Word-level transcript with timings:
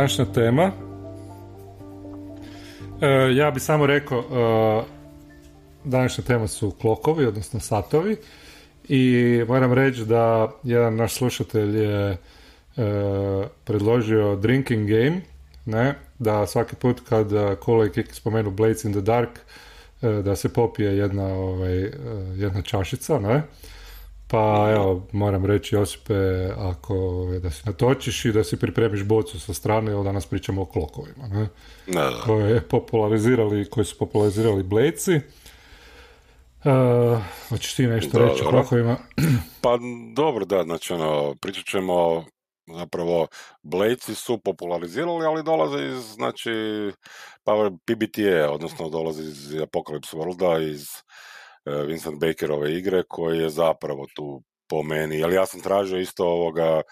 današnja 0.00 0.24
tema. 0.24 0.72
E, 3.00 3.34
ja 3.34 3.50
bi 3.50 3.60
samo 3.60 3.86
rekao, 3.86 4.18
e, 4.18 4.82
današnja 5.84 6.24
tema 6.24 6.46
su 6.46 6.70
klokovi, 6.80 7.26
odnosno 7.26 7.60
satovi. 7.60 8.16
I 8.88 9.44
moram 9.48 9.72
reći 9.72 10.04
da 10.04 10.52
jedan 10.62 10.96
naš 10.96 11.14
slušatelj 11.14 11.78
je 11.78 12.10
e, 12.10 12.16
predložio 13.64 14.36
drinking 14.36 14.88
game, 14.88 15.20
ne, 15.66 15.94
da 16.18 16.46
svaki 16.46 16.76
put 16.76 17.00
kad 17.08 17.28
Kola 17.60 17.86
i 17.86 17.90
Kiki 17.90 18.14
spomenu 18.14 18.50
Blades 18.50 18.84
in 18.84 18.92
the 18.92 19.00
Dark, 19.00 19.30
e, 20.02 20.08
da 20.08 20.36
se 20.36 20.48
popije 20.48 20.96
jedna, 20.96 21.26
ovaj, 21.26 21.82
e, 21.82 21.90
jedna 22.36 22.62
čašica, 22.62 23.18
ne, 23.18 23.42
pa 24.30 24.72
evo, 24.74 25.06
moram 25.12 25.46
reći 25.46 25.74
Josipe, 25.74 26.48
ako 26.58 27.26
da 27.42 27.50
se 27.50 27.62
natočiš 27.66 28.24
i 28.24 28.32
da 28.32 28.44
si 28.44 28.56
pripremiš 28.56 29.04
bocu 29.04 29.40
sa 29.40 29.54
strane, 29.54 29.92
evo 29.92 30.02
danas 30.02 30.26
pričamo 30.26 30.62
o 30.62 30.64
klokovima, 30.64 31.28
ne? 31.28 31.48
Da, 31.86 32.10
da. 32.10 32.22
Koje, 32.24 32.60
popularizirali, 32.60 33.70
koji 33.70 33.84
su 33.84 33.98
popularizirali 33.98 34.62
Blejci. 34.62 35.20
Uh, 36.64 37.18
hoćeš 37.48 37.74
ti 37.74 37.86
nešto 37.86 38.18
Dobro. 38.18 38.28
reći 38.28 38.44
o 38.44 38.50
klokovima? 38.50 38.96
Pa 39.62 39.78
dobro, 40.14 40.44
da, 40.44 40.62
znači 40.62 40.92
ono, 40.92 41.34
pričat 41.40 41.64
ćemo 41.64 42.24
zapravo 42.66 43.26
Blejci 43.62 44.14
su 44.14 44.38
popularizirali, 44.38 45.26
ali 45.26 45.42
dolaze 45.42 45.86
iz, 45.86 46.04
znači, 46.14 46.50
pa 47.44 47.70
PBTA, 47.84 48.50
odnosno 48.50 48.88
dolaze 48.88 49.22
iz 49.22 49.50
Apocalypse 49.50 50.16
Worlda, 50.16 50.70
iz 50.72 50.84
e, 50.84 51.29
Vincent 51.86 52.20
Bakerove 52.20 52.72
igre, 52.78 53.02
koji 53.08 53.38
je 53.38 53.50
zapravo 53.50 54.06
tu 54.14 54.42
po 54.68 54.82
meni, 54.82 55.24
ali 55.24 55.34
ja 55.34 55.46
sam 55.46 55.60
tražio 55.60 55.98
isto 55.98 56.24
ovoga, 56.24 56.82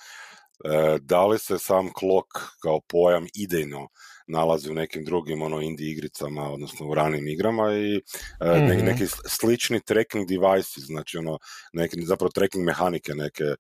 e, 0.65 0.99
da 1.01 1.27
li 1.27 1.39
se 1.39 1.59
sam 1.59 1.93
klok 1.93 2.27
kao 2.63 2.81
pojam 2.89 3.27
idejno 3.35 3.89
nalazi 4.27 4.71
u 4.71 4.75
nekim 4.75 5.05
drugim 5.05 5.43
ono 5.43 5.61
indie 5.61 5.91
igricama, 5.91 6.53
odnosno 6.53 6.87
u 6.89 6.95
ranim 6.95 7.29
igrama 7.29 7.73
i 7.75 7.97
e, 7.97 8.01
Mhm. 8.41 8.85
neki 8.85 9.07
slični 9.29 9.81
tracking 9.81 10.29
devices, 10.29 10.85
znači 10.85 11.19
ono, 11.19 11.39
neki, 11.73 12.03
zapravo 12.03 12.31
tracking 12.35 12.65
mehanike 12.65 13.15
neke 13.15 13.45
e, 13.45 13.57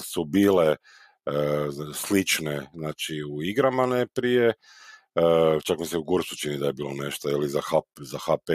su 0.00 0.24
bile 0.24 0.66
e, 0.66 0.76
slične 1.94 2.66
znači 2.74 3.22
u 3.30 3.42
igrama 3.42 3.86
ne 3.86 4.06
prije 4.06 4.52
e, 5.14 5.20
čak 5.64 5.78
mi 5.78 5.86
se 5.86 5.98
u 5.98 6.02
Gursu 6.02 6.36
čini 6.36 6.58
da 6.58 6.66
je 6.66 6.72
bilo 6.72 6.90
nešto 6.94 7.30
ili 7.30 7.48
za, 7.48 7.60
HP, 7.60 8.00
za 8.00 8.18
HP 8.18 8.48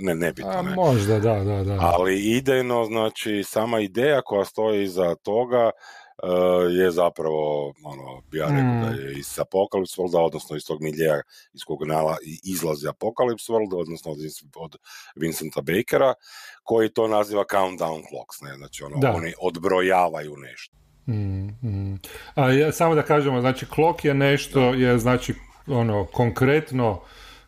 ne, 0.00 0.14
nebitno 0.14 0.50
A, 0.50 0.62
ne. 0.62 0.74
možda, 0.74 1.18
da, 1.18 1.34
da, 1.44 1.64
da. 1.64 1.78
ali 1.80 2.20
idejno 2.36 2.84
znači 2.84 3.42
sama 3.44 3.80
ideja 3.80 4.22
koja 4.22 4.44
stoji 4.44 4.82
iza 4.84 5.14
toga 5.14 5.70
e, 5.70 6.26
je 6.70 6.90
zapravo 6.90 7.66
ono, 7.84 8.22
bi 8.30 8.38
ja 8.38 8.46
rekao 8.46 8.62
Mm. 8.62 8.80
da 8.80 8.88
je 9.02 9.12
iz 9.18 9.26
Apocalypse 9.26 10.00
Worlda, 10.00 10.18
odnosno 10.20 10.56
iz 10.56 10.64
tog 10.66 10.82
miljeja 10.82 11.20
iz 11.54 11.64
kog 11.64 11.86
nala, 11.86 12.16
izlazi 12.44 12.86
Apocalypse 12.86 13.52
World, 13.52 13.80
odnosno 13.80 14.12
od, 14.12 14.18
od 14.56 14.76
Vincenta 15.16 15.60
Bakera, 15.60 16.14
koji 16.62 16.88
to 16.88 17.08
naziva 17.08 17.44
countdown 17.50 18.02
clocks, 18.08 18.40
ne, 18.40 18.54
znači 18.56 18.84
ono, 18.84 18.96
Da. 18.98 19.12
oni 19.12 19.32
odbrojavaju 19.40 20.36
nešto. 20.36 20.76
Mm, 21.06 21.46
mm. 21.68 22.00
A 22.34 22.50
ja, 22.50 22.72
samo 22.72 22.94
da 22.94 23.02
kažemo, 23.02 23.40
znači 23.40 23.66
klok 23.66 24.04
je 24.04 24.14
nešto, 24.14 24.60
je 24.60 24.98
znači 24.98 25.34
ono 25.66 26.04
konkretno 26.04 27.00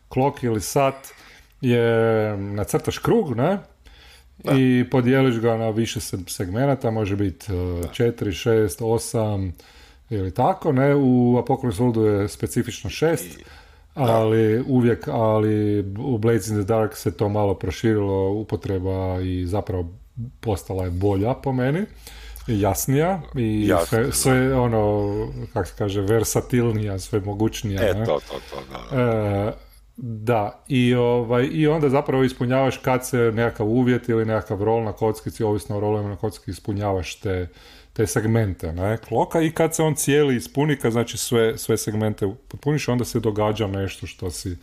klok 0.09 0.43
ili 0.43 0.61
sat 0.61 0.95
je 1.61 1.87
nacrtaš 2.37 2.97
krug, 2.97 3.35
ne? 3.37 3.57
I 4.57 4.85
podijeliš 4.91 5.39
ga 5.39 5.57
na 5.57 5.69
više 5.69 5.99
se- 5.99 6.17
segmenata, 6.27 6.91
može 6.91 7.15
biti 7.15 7.53
uh, 7.53 7.57
4, 7.59 8.13
6, 8.49 8.83
8 8.83 9.51
ili 10.09 10.33
tako, 10.33 10.71
ne? 10.71 10.95
U 10.95 11.43
Apocalypse 11.45 11.83
Worldu 11.83 12.01
je 12.01 12.27
specifično 12.29 12.89
6, 12.89 13.17
ali 13.93 14.63
uvijek, 14.67 15.07
ali 15.07 15.79
u 15.99 16.17
Blades 16.17 16.47
in 16.47 16.55
the 16.55 16.63
Dark 16.63 16.95
se 16.95 17.17
to 17.17 17.29
malo 17.29 17.53
proširilo 17.53 18.31
upotreba 18.31 19.21
i 19.21 19.45
zapravo 19.45 19.89
postala 20.39 20.83
je 20.83 20.89
bolja 20.91 21.33
po 21.33 21.53
meni 21.53 21.85
jasnija 22.47 23.21
i 23.35 23.67
Jasno, 23.67 24.11
sve, 24.11 24.55
ono, 24.55 25.11
kako 25.53 25.65
se 25.65 25.73
kaže, 25.77 26.01
versatilnija, 26.01 26.99
sve 26.99 27.19
mogućnija. 27.19 27.89
E, 27.89 27.93
ne? 27.93 28.05
to, 28.05 28.19
to, 28.27 28.39
to, 28.49 28.61
da. 28.71 28.97
da. 28.97 29.01
E, 29.01 29.53
da, 29.97 30.63
i, 30.67 30.95
ovaj, 30.95 31.49
i 31.51 31.67
onda 31.67 31.89
zapravo 31.89 32.23
ispunjavaš 32.23 32.77
kad 32.77 33.07
se 33.07 33.17
nekakav 33.17 33.67
uvjet 33.67 34.09
ili 34.09 34.25
nekakav 34.25 34.63
rol 34.63 34.83
na 34.83 34.93
kockici, 34.93 35.43
ovisno 35.43 35.77
o 35.77 35.79
rolovima 35.79 36.09
na 36.09 36.15
kockici, 36.15 36.51
ispunjavaš 36.51 37.15
te, 37.15 37.47
te 37.93 38.07
segmente 38.07 38.73
ne, 38.73 38.97
kloka 38.97 39.41
i 39.41 39.51
kad 39.51 39.75
se 39.75 39.83
on 39.83 39.95
cijeli 39.95 40.35
ispuni, 40.35 40.77
kad 40.77 40.91
znači 40.91 41.17
sve, 41.17 41.57
sve 41.57 41.77
segmente 41.77 42.27
potpuniš, 42.47 42.87
onda 42.87 43.05
se 43.05 43.19
događa 43.19 43.67
nešto 43.67 44.07
što 44.07 44.31
si, 44.31 44.57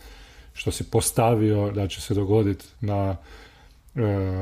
što 0.53 0.71
si 0.71 0.83
postavio 0.91 1.71
da 1.71 1.87
će 1.87 2.01
se 2.01 2.13
dogoditi 2.13 2.65
na, 2.81 3.15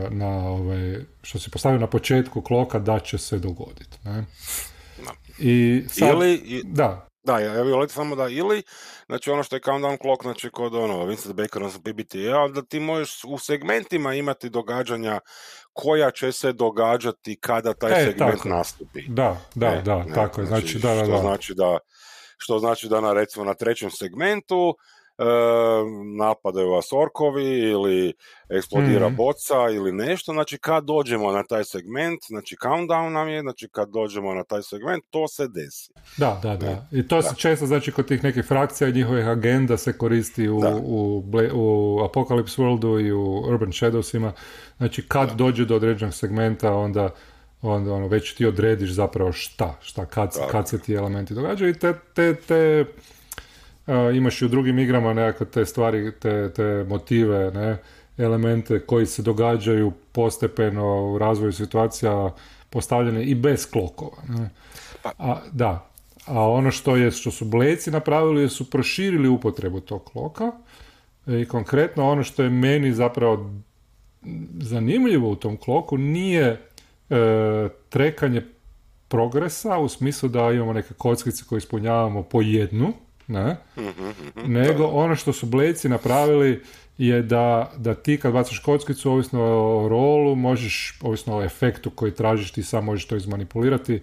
na 0.10 0.48
ovaj, 0.48 0.96
što 1.24 1.40
si 1.40 1.52
postavio 1.52 1.80
na 1.80 1.88
početku 1.88 2.42
kloka 2.42 2.80
da 2.80 3.00
će 3.00 3.18
se 3.18 3.40
dogoditi. 3.40 3.98
Ne? 4.04 4.26
Da. 5.06 5.12
I 5.40 5.84
sad, 5.90 6.10
Ili, 6.10 6.62
da, 6.66 7.12
Da, 7.24 7.40
ja, 7.40 7.64
bih 7.64 7.74
samo 7.90 8.16
da 8.16 8.28
ili, 8.28 8.64
znači 9.06 9.30
ono 9.30 9.44
što 9.44 9.56
je 9.56 9.60
countdown 9.60 9.98
clock, 10.02 10.24
znači 10.24 10.50
kod 10.50 10.76
ono, 10.76 11.06
Vincent 11.06 11.36
Baker, 11.36 11.62
odnosno 11.64 11.82
PBTA, 11.82 12.48
da 12.54 12.62
ti 12.62 12.80
možeš 12.80 13.24
u 13.28 13.38
segmentima 13.38 14.14
imati 14.14 14.50
događanja 14.50 15.20
koja 15.74 16.12
će 16.12 16.32
se 16.32 16.54
događati 16.54 17.38
kada 17.42 17.74
taj 17.74 17.92
E, 17.92 18.06
segment 18.06 18.36
tako. 18.36 18.50
nastupi. 18.50 19.02
da, 19.08 19.38
da, 19.56 19.70
Ne, 19.72 19.82
da, 19.82 20.04
ne, 20.04 20.14
tako 20.14 20.42
je. 20.42 20.48
Znači, 20.48 20.80
da, 20.80 20.94
da, 20.94 21.04
što 21.04 21.12
da. 21.12 21.18
Znači 21.18 21.54
da, 21.54 21.78
što 22.38 22.60
znači 22.60 22.88
da 22.88 23.02
na, 23.02 23.14
recimo, 23.14 23.46
na 23.46 23.54
trećem 23.54 23.92
segmentu 23.92 24.76
e, 24.78 25.01
napadaju 26.18 26.70
vas 26.70 26.94
orkovi 26.94 27.60
ili 27.60 28.14
eksplodira 28.50 29.08
Mhm. 29.08 29.16
boca 29.16 29.70
ili 29.74 29.92
nešto, 29.92 30.32
znači 30.32 30.58
kad 30.58 30.84
dođemo 30.84 31.32
na 31.32 31.44
taj 31.44 31.64
segment, 31.64 32.20
znači 32.28 32.56
countdown 32.64 33.10
nam 33.10 33.30
je, 33.30 33.42
znači 33.42 33.68
kad 33.72 33.90
dođemo 33.90 34.34
na 34.34 34.44
taj 34.44 34.62
segment, 34.64 35.04
to 35.10 35.28
se 35.28 35.48
desi. 35.48 35.92
Da, 36.18 36.40
da, 36.44 36.56
da. 36.58 36.66
Ne. 36.66 36.88
I 36.92 37.08
to 37.08 37.22
se 37.22 37.36
često, 37.36 37.66
znači, 37.66 37.92
kod 37.92 38.08
tih 38.08 38.24
nekih 38.24 38.46
frakcija 38.46 38.88
i 38.90 38.94
njihovih 38.94 39.28
agenda 39.28 39.78
se 39.78 39.98
koristi 39.98 40.50
u, 40.50 40.60
Da. 40.62 40.76
u, 40.76 41.24
u 41.54 42.00
Apocalypse 42.00 42.62
Worldu 42.62 43.06
i 43.08 43.12
u 43.12 43.44
Urban 43.48 43.70
Shadowsima. 43.72 44.32
Znači, 44.78 45.08
kad 45.08 45.32
dođe 45.36 45.66
do 45.66 45.76
određenog 45.76 46.14
segmenta, 46.14 46.74
onda 46.74 47.10
onda 47.62 47.94
ono, 47.94 48.08
već 48.08 48.34
ti 48.36 48.46
odrediš 48.46 48.90
zapravo 48.92 49.32
šta, 49.32 49.78
šta, 49.82 50.06
kad, 50.06 50.50
kad 50.52 50.70
se 50.70 50.80
ti 50.80 50.94
elementi 50.94 51.34
događaju 51.34 51.72
i 51.72 51.80
te, 51.80 51.94
te, 52.14 52.36
te 52.36 52.86
imaš 54.13 54.41
i 54.41 54.46
u 54.46 54.47
drugim 54.47 54.79
igrama 54.79 55.13
nekakve 55.13 55.46
te 55.46 55.66
stvari, 55.66 56.12
te, 56.19 56.53
te 56.53 56.85
motive, 56.90 57.52
ne, 57.52 57.78
elemente 58.18 58.79
koji 58.79 59.06
se 59.06 59.22
događaju 59.22 59.91
postepeno 60.12 61.12
u 61.12 61.18
razvoju 61.18 61.53
situacija 61.53 62.34
postavljene 62.69 63.24
i 63.24 63.35
bez 63.35 63.72
klokova. 63.72 64.18
Ne. 64.28 64.50
Pa- 65.03 65.12
A, 65.18 65.38
da, 65.52 65.90
a 66.25 66.50
ono 66.50 66.72
što 66.72 66.96
je 66.96 67.12
što 67.12 67.31
su 67.31 67.46
bleci 67.46 67.91
napravili 67.91 68.50
su 68.50 68.69
proširili 68.69 69.28
upotrebu 69.29 69.79
tog 69.79 70.03
kloka 70.03 70.52
i 71.28 71.46
konkretno 71.46 72.09
ono 72.09 72.23
što 72.23 72.44
je 72.44 72.50
meni 72.50 72.94
zapravo 72.94 73.52
zanimljivo 74.59 75.29
u 75.29 75.35
tom 75.35 75.58
kloku 75.58 75.97
nije 75.97 76.46
e, 76.47 76.59
trekanje 77.90 78.41
progresa 79.08 79.78
u 79.78 79.90
smislu 79.90 80.29
da 80.29 80.52
imamo 80.52 80.73
neke 80.73 80.94
kockice 80.94 81.44
koje 81.49 81.58
ispunjavamo 81.58 82.23
po 82.23 82.41
jednu, 82.41 82.94
ne? 83.32 83.56
nego 84.46 84.86
ono 84.86 85.16
što 85.16 85.34
su 85.34 85.46
bleci 85.46 85.90
napravili 85.90 86.62
je 86.98 87.22
da, 87.22 87.72
da 87.78 87.94
ti 87.94 88.18
kad 88.18 88.34
bacaš 88.34 88.60
kockicu, 88.60 89.12
ovisno 89.12 89.42
o 89.44 89.88
rolu, 89.90 90.36
možeš, 90.36 91.00
ovisno 91.02 91.38
o 91.38 91.44
efektu 91.44 91.90
koji 91.90 92.12
tražiš, 92.12 92.52
ti 92.52 92.64
sam 92.64 92.86
možeš 92.86 93.06
to 93.08 93.16
izmanipulirati, 93.16 94.02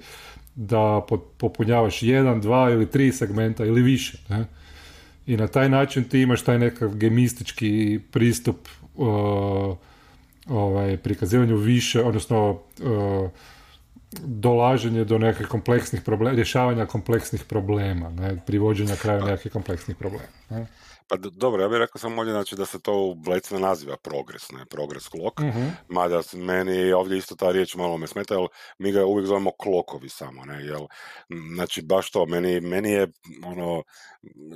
da 0.55 1.05
po- 1.09 1.17
popunjavaš 1.17 2.03
jedan, 2.03 2.41
dva 2.41 2.71
ili 2.71 2.91
tri 2.91 3.13
segmenta 3.13 3.65
ili 3.65 3.83
više. 3.83 4.19
Ne? 4.29 4.45
I 5.27 5.37
na 5.37 5.47
taj 5.47 5.69
način 5.69 6.05
ti 6.05 6.21
imaš 6.21 6.43
taj 6.43 6.59
nekakav 6.59 6.95
gemistički 6.95 8.01
pristup 8.11 8.69
uh, 8.95 9.77
ovaj, 10.49 10.97
prikazivanju 10.97 11.57
više, 11.57 12.03
odnosno 12.03 12.51
uh, 12.51 13.31
dolaženje 14.13 15.05
do 15.05 15.19
nekih 15.19 15.47
kompleksnih 15.47 16.03
problema, 16.03 16.37
rješavanja 16.37 16.87
kompleksnih 16.87 17.45
problema, 17.45 18.11
ne, 18.11 18.37
privođenja 18.47 18.97
kraju 18.97 19.25
nekih 19.25 19.53
kompleksnih 19.53 19.97
problema. 19.97 20.29
Ne? 20.51 20.67
Pa 21.09 21.17
dobro, 21.17 21.63
ja 21.63 21.69
bih 21.69 21.79
rekao 21.79 21.99
samo 21.99 22.19
ovdje 22.19 22.33
znači, 22.33 22.57
da 22.57 22.67
se 22.67 22.81
to 22.81 23.03
u 23.03 23.15
Blec 23.15 23.51
ne 23.51 23.59
naziva 23.59 23.97
progres, 23.97 24.51
ne, 24.51 24.67
progres 24.67 25.09
klok, 25.09 25.41
mm 25.41 25.69
mada 25.89 26.23
meni 26.35 26.93
ovdje 26.93 27.19
isto 27.19 27.35
ta 27.37 27.51
riječ 27.51 27.75
malo 27.75 27.97
me 27.97 28.07
smeta, 28.07 28.35
jer 28.35 28.49
mi 28.79 28.93
ga 28.93 29.05
uvijek 29.05 29.27
zovemo 29.27 29.51
klokovi 29.59 30.09
samo, 30.09 30.45
ne, 30.45 30.65
jel, 30.65 30.87
znači 31.55 31.83
baš 31.83 32.11
to, 32.11 32.27
meni, 32.27 32.61
meni 32.61 32.91
je 32.91 33.09
ono, 33.45 33.83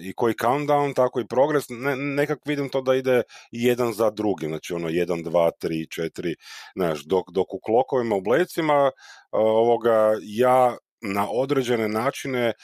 i 0.01 0.13
koji 0.13 0.35
countdown, 0.35 0.95
tako 0.95 1.21
i 1.21 1.27
progres, 1.27 1.65
ne, 1.69 1.97
nekak 1.97 2.39
vidim 2.45 2.69
to 2.69 2.81
da 2.81 2.95
ide 2.95 3.23
jedan 3.51 3.93
za 3.93 4.11
drugim, 4.11 4.49
znači 4.49 4.75
ono, 4.75 4.89
jedan, 4.89 5.23
dva, 5.23 5.51
tri, 5.51 5.87
četiri, 5.91 6.35
znaš, 6.75 7.05
dok, 7.05 7.31
dok 7.31 7.55
u 7.55 7.61
klokovima, 7.61 8.17
u 8.17 8.21
Blecima, 8.21 8.91
ovoga, 9.31 10.13
ja 10.23 10.77
na 11.03 11.27
određene 11.31 11.89
načine 11.89 12.47
e, 12.47 12.55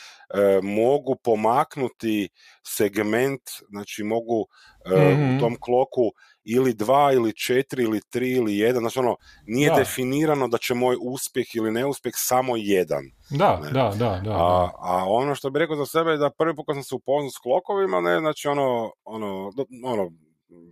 mogu 0.62 1.16
pomaknuti 1.24 2.28
segment, 2.66 3.42
znači 3.68 4.02
mogu 4.02 4.46
e, 4.84 4.94
u 4.94 5.12
mhm. 5.12 5.38
tom 5.40 5.56
kloku 5.60 6.12
ili 6.44 6.74
dva 6.74 7.12
ili 7.12 7.36
četiri 7.36 7.82
ili 7.82 8.00
tri 8.10 8.32
ili 8.32 8.58
jedan, 8.58 8.80
znači 8.80 8.98
ono, 8.98 9.16
nije 9.46 9.70
definirano 9.76 10.48
da 10.48 10.58
će 10.58 10.74
moj 10.74 10.96
uspjeh 11.00 11.46
ili 11.54 11.72
neuspjeh 11.72 12.14
samo 12.16 12.56
jedan. 12.56 13.04
Da, 13.30 13.60
da, 13.72 13.92
da, 13.98 14.20
da, 14.24 14.30
A, 14.30 14.70
a 14.78 15.04
ono 15.06 15.34
što 15.34 15.50
bih 15.50 15.60
rekao 15.60 15.76
za 15.76 15.86
sebe 15.86 16.10
je 16.10 16.16
da 16.16 16.30
prvi 16.30 16.56
put 16.56 16.66
kad 16.66 16.76
sam 16.76 16.82
se 16.82 16.94
upoznao 16.94 17.30
s 17.30 17.38
klokovima, 17.38 18.00
ne, 18.00 18.18
znači 18.18 18.48
ono, 18.48 18.92
ono, 19.04 19.52
ono, 19.84 20.10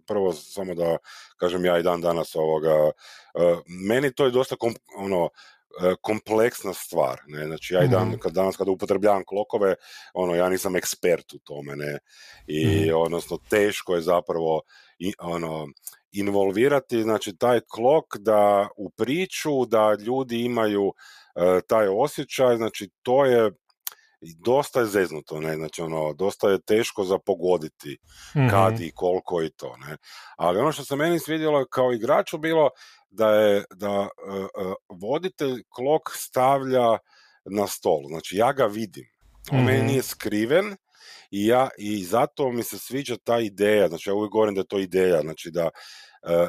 prvo 0.06 0.32
samo 0.32 0.74
da 0.74 0.96
kažem 1.36 1.64
ja 1.64 1.78
i 1.78 1.82
dan 1.82 2.00
danas 2.00 2.36
ovoga, 2.36 2.84
uh, 2.84 3.58
meni 3.88 4.12
to 4.12 4.24
je 4.24 4.30
dosta 4.30 4.56
kom, 4.56 4.74
ono, 4.98 5.28
E, 5.28 5.55
kompleksna 6.00 6.72
stvar. 6.72 7.20
Ne? 7.26 7.46
Znači 7.46 7.74
ja 7.74 7.84
i 7.84 7.88
dan, 7.88 8.08
mhm. 8.08 8.18
kad, 8.18 8.32
danas 8.32 8.56
kada 8.56 8.70
upotrebljavam 8.70 9.24
klokove, 9.26 9.74
ono, 10.14 10.34
ja 10.34 10.48
nisam 10.48 10.76
ekspert 10.76 11.32
u 11.34 11.38
tome, 11.38 11.76
ne? 11.76 11.98
I 12.46 12.66
mhm. 12.66 12.96
odnosno 12.96 13.38
teško 13.50 13.94
je 13.94 14.00
zapravo 14.00 14.62
i, 14.98 15.12
ono, 15.18 15.68
involvirati 16.12 17.02
znači 17.02 17.36
taj 17.36 17.60
klok 17.68 18.16
da 18.18 18.68
u 18.76 18.90
priču 18.90 19.66
da 19.66 19.96
ljudi 20.06 20.44
imaju 20.44 20.92
e, 21.34 21.60
taj 21.68 21.88
osjećaj, 21.88 22.56
znači 22.56 22.90
to 23.02 23.24
je 23.24 23.50
dosta 24.20 24.80
je 24.80 24.86
zeznuto, 24.86 25.40
ne, 25.40 25.54
znači 25.56 25.82
ono, 25.82 26.12
dosta 26.12 26.50
je 26.50 26.60
teško 26.60 27.04
za 27.04 27.18
pogoditi 27.18 27.98
kad 28.50 28.74
mhm. 28.74 28.82
i 28.82 28.90
koliko 28.94 29.42
i 29.42 29.50
to, 29.50 29.76
ne. 29.76 29.96
Ali 30.36 30.58
ono 30.58 30.72
što 30.72 30.84
se 30.84 30.96
meni 30.96 31.18
svidjelo 31.18 31.66
kao 31.70 31.92
igraču 31.92 32.38
bilo 32.38 32.70
da 33.10 33.30
je 33.30 33.64
da 33.74 34.00
uh, 34.00 34.08
voditelj 34.88 35.62
klok 35.68 36.02
stavlja 36.14 36.98
na 37.44 37.66
stol. 37.66 38.02
Znači 38.08 38.36
ja 38.36 38.52
ga 38.52 38.64
vidim. 38.66 39.04
On 39.52 39.60
mm 39.60 39.64
meni 39.64 39.82
nije 39.82 40.02
skriven 40.02 40.76
i 41.30 41.46
ja 41.46 41.68
i 41.78 42.04
zato 42.04 42.50
mi 42.52 42.62
se 42.62 42.78
sviđa 42.78 43.16
ta 43.24 43.40
ideja. 43.40 43.88
Znači 43.88 44.10
ja 44.10 44.14
uvijek 44.14 44.32
govorim 44.32 44.54
da 44.54 44.60
je 44.60 44.66
to 44.66 44.78
ideja. 44.78 45.20
Znači 45.20 45.50
da 45.50 45.70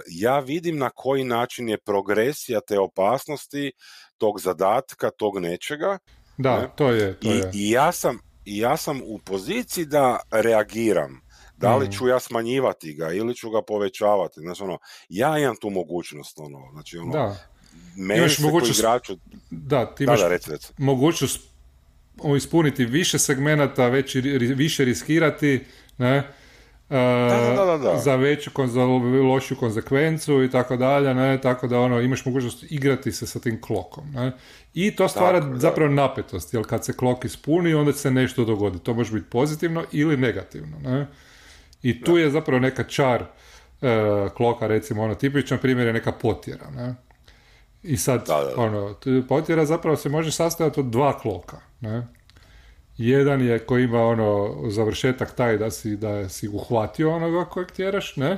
ja 0.08 0.40
vidim 0.40 0.78
na 0.78 0.90
koji 0.90 1.24
način 1.24 1.70
je 1.70 1.78
progresija 1.78 2.62
te 2.68 2.80
opasnosti, 2.80 3.72
tog 4.18 4.40
zadatka, 4.40 5.10
tog 5.10 5.40
nečega. 5.40 5.98
Da, 6.38 6.68
to 6.68 6.90
je. 6.90 7.20
To 7.20 7.34
I, 7.34 7.38
je. 7.38 7.52
I, 7.54 7.72
ja 7.72 7.92
sam, 7.92 8.20
I 8.46 8.58
ja 8.58 8.78
sam 8.78 9.02
u 9.06 9.20
poziciji 9.20 9.86
da 9.86 10.20
reagiram 10.32 11.28
da 11.58 11.76
li 11.76 11.88
mm. 11.88 11.92
ću 11.92 12.08
ja 12.08 12.20
smanjivati 12.20 12.94
ga 12.94 13.12
ili 13.12 13.36
ću 13.36 13.50
ga 13.50 13.62
povećavati. 13.62 14.40
Znači, 14.40 14.64
ono, 14.64 14.78
ja 15.10 15.40
imam 15.40 15.56
tu 15.56 15.70
mogućnost, 15.70 16.40
ono, 16.40 16.60
znači, 16.72 16.98
ono, 16.98 17.12
da. 17.12 17.38
meni 17.96 18.20
imaš 18.20 18.40
mogućnost, 18.40 18.80
igraču... 18.80 19.18
Da, 19.52 19.96
ti 19.96 20.04
imaš 20.04 20.20
da, 20.20 20.28
reci, 20.28 20.52
reci. 20.52 20.74
mogućnost 20.78 21.42
ispuniti 22.38 22.86
više 22.86 23.20
segmenata, 23.20 23.88
već, 23.88 24.16
više 24.56 24.86
riskirati, 24.86 25.66
ne, 25.98 26.34
da, 26.90 27.78
da, 27.78 27.98
za 27.98 28.16
veću, 28.16 28.52
za 28.66 28.84
lošu 29.24 29.56
konsekvencu 29.56 30.44
i 30.44 30.52
tako 30.52 30.78
dalje, 30.78 31.14
ne, 31.14 31.42
tako 31.42 31.68
da 31.68 31.80
ono, 31.80 32.02
imaš 32.02 32.26
mogućnost 32.26 32.72
igrati 32.72 33.12
se 33.12 33.28
sa 33.28 33.40
tim 33.40 33.62
klokom, 33.62 34.12
ne. 34.14 34.32
I 34.74 34.96
to 34.96 35.08
stvara 35.08 35.42
tako, 35.42 35.56
zapravo 35.56 35.92
napetost, 35.92 36.54
jer 36.54 36.64
kad 36.68 36.86
se 36.86 36.94
klok 36.94 37.26
ispuni, 37.26 37.74
onda 37.74 37.94
se 37.94 38.12
nešto 38.12 38.46
dogodi. 38.46 38.80
To 38.80 38.94
može 38.94 39.14
biti 39.14 39.30
pozitivno 39.30 39.84
ili 39.92 40.18
negativno, 40.18 40.78
ne. 40.84 41.08
I 41.82 42.02
tu 42.02 42.18
je 42.18 42.32
zapravo 42.32 42.60
neka 42.60 42.84
čar 42.84 43.24
e, 43.82 44.28
kloka, 44.36 44.68
recimo, 44.68 45.04
ono, 45.04 45.16
tipičan 45.16 45.58
primjer 45.58 45.88
je 45.88 45.94
neka 45.94 46.12
potjera, 46.12 46.70
ne? 46.76 46.96
I 47.84 47.98
sad, 47.98 48.30
ono, 48.56 48.96
potjera 49.30 49.66
zapravo 49.66 49.98
se 49.98 50.10
može 50.10 50.32
sastojati 50.32 50.80
od 50.80 50.86
dva 50.86 51.20
kloka, 51.20 51.58
ne? 51.82 52.08
Jedan 52.98 53.42
je 53.42 53.60
koji 53.60 53.84
ima 53.84 54.04
ono 54.04 54.56
završetak 54.70 55.36
taj 55.36 55.58
da 55.58 55.72
si, 55.72 55.96
da 55.96 56.30
si 56.30 56.48
uhvatio 56.48 57.16
onoga 57.16 57.46
kojeg 57.46 57.72
tjeraš, 57.72 58.16
ne? 58.16 58.38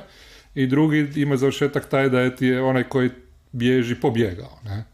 I 0.54 0.66
drugi 0.66 1.12
ima 1.16 1.36
završetak 1.36 1.88
taj 1.88 2.08
da 2.08 2.20
je 2.20 2.36
ti 2.36 2.46
je 2.46 2.62
onaj 2.62 2.84
koji 2.84 3.10
bježi 3.52 3.94
pobjegao, 3.94 4.58
ne? 4.64 4.84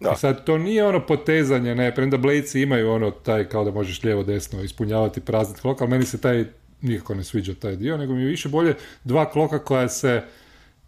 Da. 0.00 0.12
I 0.12 0.16
sad 0.16 0.44
to 0.44 0.58
nije 0.58 0.86
ono 0.86 1.06
potezanje, 1.06 1.74
ne, 1.74 1.94
premda 1.94 2.16
blejci 2.16 2.60
imaju 2.60 2.90
ono 2.90 3.10
taj 3.10 3.48
kao 3.48 3.64
da 3.64 3.70
možeš 3.70 4.02
lijevo 4.02 4.22
desno 4.22 4.62
ispunjavati 4.62 5.20
prazni 5.20 5.54
klok, 5.60 5.80
ali 5.80 5.90
meni 5.90 6.04
se 6.04 6.20
taj 6.20 6.44
nikako 6.80 7.14
ne 7.14 7.24
sviđa 7.24 7.54
taj 7.54 7.76
dio, 7.76 7.96
nego 7.96 8.14
mi 8.14 8.22
je 8.22 8.28
više 8.28 8.48
bolje 8.48 8.74
dva 9.04 9.30
kloka 9.30 9.58
koja 9.58 9.88
se 9.88 10.22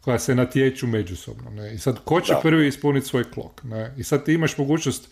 koja 0.01 0.19
se 0.19 0.35
natječu 0.35 0.87
međusobno. 0.87 1.51
Ne? 1.51 1.75
I 1.75 1.79
sad, 1.79 1.99
ko 2.05 2.21
će 2.21 2.35
prvi 2.43 2.67
ispuniti 2.67 3.07
svoj 3.07 3.25
klok? 3.31 3.63
Ne? 3.63 3.95
I 3.97 4.05
sad 4.05 4.25
ti 4.25 4.33
imaš 4.33 4.59
mogućnost 4.59 5.09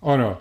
ono, 0.00 0.40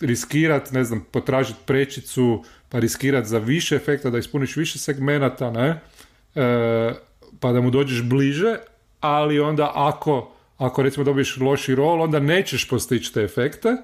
riskirat, 0.00 0.72
ne 0.72 0.84
znam, 0.84 1.06
potražiti 1.10 1.58
prečicu, 1.66 2.44
pa 2.68 2.78
riskirat 2.78 3.24
za 3.24 3.38
više 3.38 3.76
efekta, 3.76 4.10
da 4.10 4.18
ispuniš 4.18 4.56
više 4.56 4.78
segmenata, 4.78 5.50
ne? 5.50 5.70
Uh, 5.70 6.96
pa 7.40 7.52
da 7.52 7.60
mu 7.60 7.70
dođeš 7.70 8.02
bliže, 8.02 8.56
ali 9.00 9.40
onda 9.40 9.72
ako, 9.74 10.32
ako 10.58 10.82
recimo 10.82 11.04
dobiješ 11.04 11.36
loši 11.36 11.74
rol, 11.74 12.02
onda 12.02 12.20
nećeš 12.20 12.68
postići 12.68 13.14
te 13.14 13.22
efekte, 13.22 13.76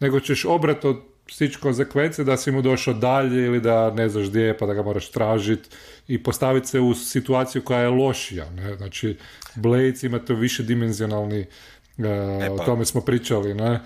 nego 0.00 0.20
ćeš 0.20 0.44
obrat 0.44 0.84
od 0.84 0.96
stići 1.30 1.58
konsekvence 1.58 2.24
da 2.24 2.36
si 2.36 2.50
mu 2.50 2.62
došao 2.62 2.94
dalje 2.94 3.46
ili 3.46 3.60
da 3.60 3.90
ne 3.90 4.08
znaš 4.08 4.28
gdje 4.28 4.40
je 4.40 4.58
pa 4.58 4.66
da 4.66 4.74
ga 4.74 4.82
moraš 4.82 5.10
tražiti 5.10 5.68
i 6.08 6.22
postaviti 6.22 6.68
se 6.68 6.80
u 6.80 6.94
situaciju 6.94 7.62
koja 7.62 7.80
je 7.80 7.88
lošija. 7.88 8.50
Ne? 8.50 8.76
Znači, 8.76 9.16
Blades 9.54 10.02
ima 10.02 10.18
to 10.18 10.34
više 10.34 10.62
dimenzionalni 10.62 11.46
e, 11.98 12.50
o 12.50 12.56
pa. 12.56 12.64
tome 12.64 12.84
smo 12.84 13.00
pričali, 13.00 13.54
ne? 13.54 13.70
E, 13.74 13.80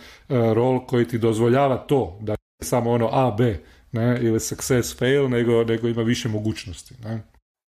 rol 0.55 0.87
koji 0.87 1.08
ti 1.08 1.19
dozvoljava 1.19 1.76
to, 1.76 2.19
da 2.20 2.32
je 2.32 2.64
samo 2.64 2.91
ono 2.91 3.08
A, 3.12 3.31
B, 3.31 3.58
ne? 3.93 4.19
ili 4.23 4.41
success, 4.41 4.99
fail, 4.99 5.29
nego, 5.29 5.64
nego 5.64 5.88
ima 5.88 6.03
više 6.03 6.29
mogućnosti. 6.29 6.94
Ne? 7.05 7.23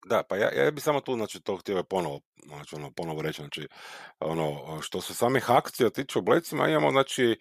Da, 0.08 0.22
pa 0.28 0.36
ja, 0.36 0.64
ja 0.64 0.70
bih 0.70 0.84
samo 0.84 1.00
tu 1.00 1.14
znači, 1.14 1.40
to 1.40 1.56
htio 1.56 1.82
ponovo, 1.82 2.20
znači, 2.46 2.74
ono, 2.74 2.90
ponovo 2.90 3.22
reći. 3.22 3.42
Znači, 3.42 3.68
ono, 4.20 4.78
što 4.82 5.00
se 5.00 5.14
samih 5.14 5.50
akcija 5.50 5.90
tiče 5.90 6.18
u 6.18 6.22
Blecima, 6.22 6.68
imamo 6.68 6.90
znači, 6.90 7.38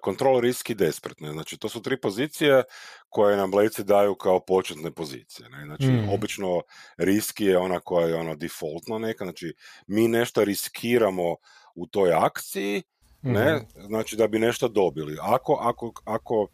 kontrol, 0.00 0.40
risk 0.40 0.70
i 0.70 0.74
desperate. 0.74 1.32
Znači, 1.32 1.58
to 1.58 1.68
su 1.68 1.82
tri 1.82 2.00
pozicije 2.00 2.62
koje 3.08 3.36
nam 3.36 3.50
Bleci 3.50 3.84
daju 3.84 4.14
kao 4.14 4.40
početne 4.40 4.90
pozicije. 4.90 5.48
Ne? 5.48 5.64
Znači, 5.64 5.86
mm. 5.86 6.08
obično 6.08 6.62
riski 6.96 7.44
je 7.44 7.58
ona 7.58 7.80
koja 7.80 8.06
je 8.06 8.14
ono 8.14 8.34
defaultno 8.34 8.98
neka, 8.98 9.24
znači 9.24 9.54
mi 9.86 10.08
nešto 10.08 10.44
riskiramo 10.44 11.36
u 11.74 11.86
toj 11.86 12.12
akciji, 12.12 12.82
ne, 13.22 13.56
mhm. 13.56 13.86
znači 13.86 14.16
da 14.16 14.26
bi 14.26 14.38
nešto 14.38 14.68
dobili. 14.68 15.18
Ako, 15.20 15.58
ako, 15.60 15.92
ako 16.04 16.48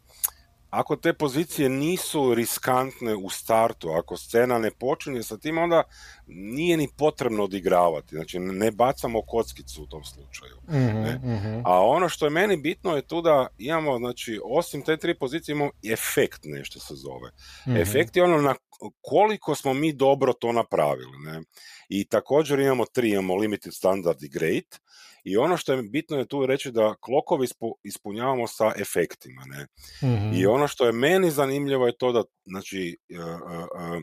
ako 0.69 0.95
te 0.95 1.13
pozicije 1.13 1.69
nisu 1.69 2.33
riskantne 2.33 3.15
u 3.15 3.29
startu, 3.29 3.89
ako 3.89 4.17
scena 4.17 4.59
ne 4.59 4.71
počinje 4.71 5.23
sa 5.23 5.37
tim, 5.37 5.57
onda 5.57 5.83
nije 6.27 6.77
ni 6.77 6.87
potrebno 6.97 7.43
odigravati. 7.43 8.15
Znači, 8.15 8.39
ne 8.39 8.71
bacamo 8.71 9.21
kockicu 9.21 9.83
u 9.83 9.87
tom 9.87 10.03
slučaju. 10.03 10.55
Mhm, 10.69 11.31
mhm. 11.33 11.61
A 11.65 11.85
ono 11.85 12.09
što 12.09 12.25
je 12.25 12.29
meni 12.29 12.57
bitno 12.57 12.95
je 12.95 13.07
tu 13.07 13.21
da 13.21 13.47
imamo, 13.57 13.97
znači, 13.97 14.39
osim 14.43 14.81
te 14.81 14.97
tri 14.97 15.15
pozicije 15.19 15.53
imamo 15.53 15.71
efekt, 15.91 16.39
nešto 16.43 16.79
se 16.79 16.95
zove. 16.95 17.31
mm 17.67 17.81
Efekt 17.81 18.15
je 18.15 18.23
ono 18.23 18.41
na 18.41 18.55
koliko 19.01 19.55
smo 19.55 19.73
mi 19.73 19.93
dobro 19.93 20.33
to 20.33 20.51
napravili. 20.51 21.17
Ne? 21.25 21.41
I 21.89 22.05
također 22.05 22.59
imamo 22.59 22.85
tri, 22.85 23.09
imamo 23.09 23.35
limited 23.35 23.73
standard 23.73 24.23
i 24.23 24.29
great. 24.29 24.79
I 25.23 25.37
ono 25.37 25.57
što 25.57 25.73
je 25.73 25.83
bitno 25.83 26.17
je 26.17 26.27
tu 26.27 26.45
reći 26.45 26.71
da 26.71 26.95
klokovi 27.01 27.47
ispunjavamo 27.83 28.47
sa 28.47 28.71
efektima. 28.77 29.41
Ne? 29.45 29.67
Mhm. 30.09 30.33
I 30.33 30.45
ono 30.45 30.67
što 30.67 30.85
je 30.85 30.91
meni 30.91 31.31
zanimljivo 31.31 31.87
je 31.87 31.97
to 31.97 32.11
da, 32.11 32.23
znači, 32.45 32.97
e, 33.09 33.15
e, 33.15 34.01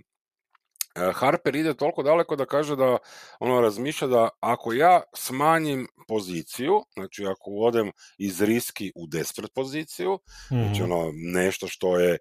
Harper 1.14 1.56
ide 1.56 1.74
toliko 1.74 2.02
daleko 2.02 2.36
da 2.36 2.46
kaže 2.46 2.76
da 2.76 2.98
ono 3.40 3.60
razmišlja 3.60 4.08
da 4.08 4.28
ako 4.40 4.72
ja 4.72 5.02
smanjim 5.14 5.88
poziciju, 6.08 6.82
znači 6.94 7.26
ako 7.26 7.50
odem 7.50 7.90
iz 8.18 8.42
riski 8.42 8.92
u 8.94 9.06
desperate 9.06 9.52
poziciju, 9.54 10.18
znači 10.48 10.82
mhm. 10.82 10.92
ono 10.92 11.12
nešto 11.14 11.68
što 11.68 11.98
je 11.98 12.18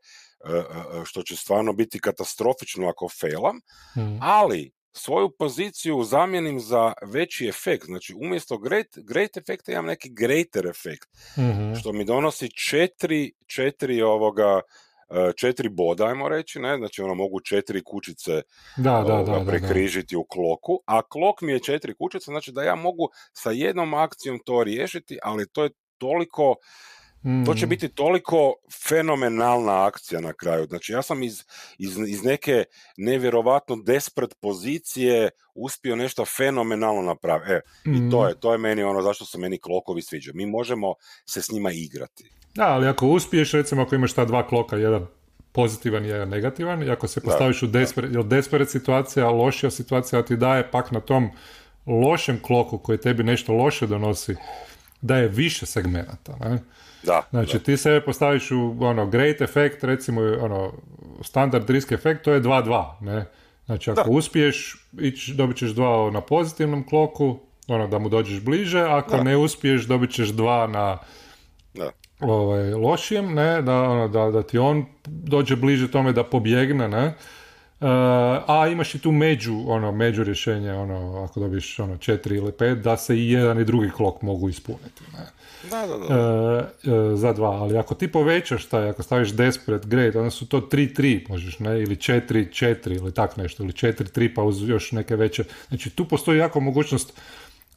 što 1.06 1.24
će 1.24 1.36
stvarno 1.36 1.74
biti 1.74 2.00
katastrofično 2.00 2.90
ako 2.90 3.10
failam, 3.22 3.60
mhm. 3.98 4.18
ali 4.22 4.72
svoju 4.98 5.30
poziciju 5.40 6.04
zamijenim 6.04 6.60
za 6.60 6.94
veći 7.02 7.48
efekt. 7.48 7.86
Znači, 7.86 8.14
umjesto 8.22 8.58
great, 8.58 8.88
great 8.98 9.38
efekta 9.38 9.72
imam 9.72 9.86
neki 9.86 10.10
greater 10.10 10.68
efekt, 10.68 11.10
mm 11.38 11.76
što 11.80 11.94
mi 11.94 12.06
donosi 12.06 12.50
četiri, 12.52 13.32
četiri 13.48 14.02
ovoga 14.02 14.62
e, 15.10 15.32
četiri 15.38 15.70
boda, 15.70 16.06
ajmo 16.06 16.30
reći, 16.30 16.60
ne? 16.60 16.78
znači 16.78 17.02
ono 17.02 17.14
mogu 17.16 17.40
četiri 17.40 17.84
kućice 17.84 18.42
Da, 18.78 18.84
da, 18.84 19.14
ovoga, 19.14 19.32
da, 19.32 19.38
da, 19.38 19.44
da. 19.44 19.52
prekrižiti 19.52 20.16
u 20.16 20.24
kloku, 20.24 20.80
a 20.86 21.02
klok 21.02 21.42
mi 21.42 21.52
je 21.52 21.60
četiri 21.60 21.96
kućice, 21.96 22.26
znači 22.26 22.52
da 22.52 22.64
ja 22.64 22.76
mogu 22.76 23.10
sa 23.34 23.52
jednom 23.52 23.94
akcijom 23.94 24.40
to 24.46 24.64
riješiti, 24.64 25.18
ali 25.24 25.48
to 25.52 25.64
je 25.64 25.70
toliko, 25.98 26.56
to 27.46 27.54
će 27.54 27.66
Mm. 27.66 27.70
biti 27.70 27.90
toliko 27.90 28.54
fenomenalna 28.88 29.86
akcija 29.86 30.22
na 30.22 30.34
kraju. 30.34 30.66
Znači 30.66 30.92
ja 30.92 31.02
sam 31.02 31.24
iz, 31.24 31.44
iz, 31.78 31.98
iz 32.08 32.24
neke 32.24 32.64
nevjerovatno 32.98 33.76
despret 33.76 34.36
pozicije 34.42 35.30
uspio 35.56 35.96
nešto 35.96 36.26
fenomenalno 36.26 37.02
napraviti. 37.02 37.52
E, 37.52 37.62
i 37.86 38.12
to 38.12 38.24
Mm. 38.24 38.28
je, 38.28 38.40
to 38.40 38.52
je 38.52 38.58
meni 38.58 38.84
ono 38.84 39.02
zašto 39.02 39.26
se 39.26 39.38
meni 39.38 39.58
klokovi 39.58 40.02
sviđaju. 40.02 40.36
Mi 40.36 40.46
možemo 40.46 40.94
se 41.26 41.42
s 41.42 41.52
njima 41.52 41.72
igrati. 41.72 42.32
Da, 42.56 42.68
ali 42.68 42.88
ako 42.88 43.08
uspiješ, 43.08 43.52
recimo 43.52 43.82
ako 43.82 43.96
imaš 43.96 44.14
ta 44.14 44.26
dva 44.26 44.48
kloka, 44.48 44.76
jedan 44.78 45.08
pozitivan 45.52 46.06
i 46.06 46.08
jedan 46.08 46.30
negativan, 46.30 46.84
i 46.84 46.90
ako 46.90 47.08
se 47.08 47.22
postaviš 47.22 47.64
u 47.64 47.68
desperate, 47.68 48.14
jer 48.14 48.24
desperate 48.24 48.72
situacija, 48.72 49.30
lošija 49.30 49.72
situacija 49.72 50.26
ti 50.26 50.38
daje 50.38 50.72
pak 50.72 50.92
na 50.92 51.00
tom 51.00 51.30
lošem 51.86 52.40
kloku 52.42 52.78
koji 52.78 52.98
tebi 52.98 53.24
nešto 53.24 53.54
loše 53.54 53.88
donosi, 53.88 54.36
daje 55.02 55.28
više 55.28 55.66
segmenata. 55.66 56.38
Ne? 56.40 56.60
Da, 57.06 57.22
Znači 57.30 57.60
ti 57.60 57.78
sebe 57.78 58.02
postaviš 58.02 58.52
u 58.52 58.76
ono 58.80 59.06
great 59.06 59.42
efekt, 59.42 59.84
recimo 59.84 60.22
ono 60.22 60.74
standard 61.22 61.70
risk 61.70 61.92
efekt, 61.92 62.24
to 62.24 62.32
je 62.32 62.42
2-2, 62.42 62.86
ne? 63.02 63.26
Znači 63.66 63.92
ako 63.92 64.04
Da. 64.04 64.10
uspiješ, 64.10 64.88
ić, 65.02 65.28
dobit 65.28 65.58
ćeš 65.58 65.70
dva 65.70 66.12
na 66.12 66.22
pozitivnom 66.22 66.88
kloku, 66.88 67.40
ono 67.68 67.88
da 67.88 68.00
mu 68.00 68.10
dođeš 68.10 68.42
bliže, 68.42 68.82
ako 68.82 69.18
Da. 69.18 69.24
ne 69.24 69.38
uspiješ 69.38 69.84
dobit 69.84 70.12
ćeš 70.12 70.28
dva 70.30 70.68
na 70.68 70.98
da. 71.74 71.92
ovaj, 72.20 72.74
lošijem, 72.74 73.34
ne, 73.34 73.62
da, 73.62 73.82
ono, 73.82 74.08
da, 74.08 74.32
da 74.32 74.44
ti 74.44 74.58
on 74.58 74.86
dođe 75.06 75.56
bliže 75.56 75.92
tome 75.92 76.12
da 76.12 76.24
pobjegne, 76.24 76.88
ne, 76.88 77.14
E, 77.82 77.88
a 78.48 78.68
imaš 78.72 78.96
i 78.96 79.00
tu 79.00 79.12
među, 79.12 79.64
ono, 79.68 79.92
među 79.92 80.24
rješenje, 80.24 80.74
ono, 80.74 81.24
ako 81.24 81.40
dobiš 81.40 81.80
ono, 81.80 81.98
četiri 81.98 82.36
ili 82.38 82.52
pet, 82.52 82.78
da 82.78 82.98
se 82.98 83.18
i 83.18 83.32
jedan 83.32 83.60
i 83.60 83.66
drugi 83.66 83.90
klok 83.90 84.22
mogu 84.22 84.50
ispuniti, 84.50 85.04
ne. 85.14 85.26
Da, 85.70 85.88
da, 85.88 85.98
da. 85.98 86.16
E, 86.16 86.92
e, 86.92 87.16
za 87.16 87.34
dva, 87.34 87.52
ali 87.52 87.78
ako 87.78 87.96
ti 87.96 88.12
povećaš 88.12 88.66
taj, 88.66 88.90
ako 88.90 89.04
staviš 89.04 89.34
desperate 89.34 89.88
great, 89.88 90.16
onda 90.16 90.30
su 90.30 90.48
to 90.48 90.62
3-3 90.62 91.30
možeš, 91.30 91.60
ne, 91.60 91.82
ili 91.82 91.96
4-4 91.96 92.96
ili 92.96 93.14
tak 93.14 93.38
nešto, 93.38 93.64
ili 93.64 93.72
4-3 93.72 94.34
pa 94.36 94.44
uz 94.44 94.70
još 94.70 94.92
neke 94.92 95.16
veće, 95.16 95.44
znači 95.68 95.90
tu 95.90 96.08
postoji 96.08 96.38
jako 96.38 96.60
mogućnost 96.60 97.14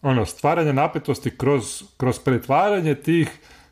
ono, 0.02 0.26
stvaranja 0.26 0.72
napetosti 0.72 1.30
kroz, 1.36 1.82
kroz 1.96 2.18
pretvaranje 2.18 2.94
tih, 2.94 3.28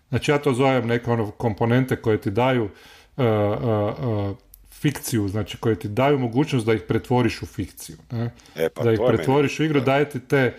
znači 0.09 0.31
ja 0.31 0.39
to 0.39 0.53
zovem 0.53 0.87
neke 0.87 1.11
ono 1.11 1.31
komponente 1.31 1.97
koje 1.97 2.21
ti 2.21 2.31
daju 2.31 2.65
uh, 2.65 2.71
uh, 3.17 4.31
uh, 4.31 4.37
fikciju, 4.71 5.29
znači 5.29 5.57
koje 5.57 5.79
ti 5.79 5.89
daju 5.89 6.19
mogućnost 6.19 6.67
da 6.67 6.75
ih 6.75 6.83
pretvoriš 6.89 7.43
u 7.43 7.47
fikciju. 7.47 7.97
Ne? 8.11 8.31
E, 8.57 8.69
pa 8.69 8.83
da 8.83 8.93
ih 8.93 8.99
je 8.99 9.05
meni- 9.05 9.17
pretvoriš 9.17 9.61
u 9.61 9.65
igru, 9.65 9.81
daje 9.81 10.09
ti 10.09 10.21
te 10.21 10.55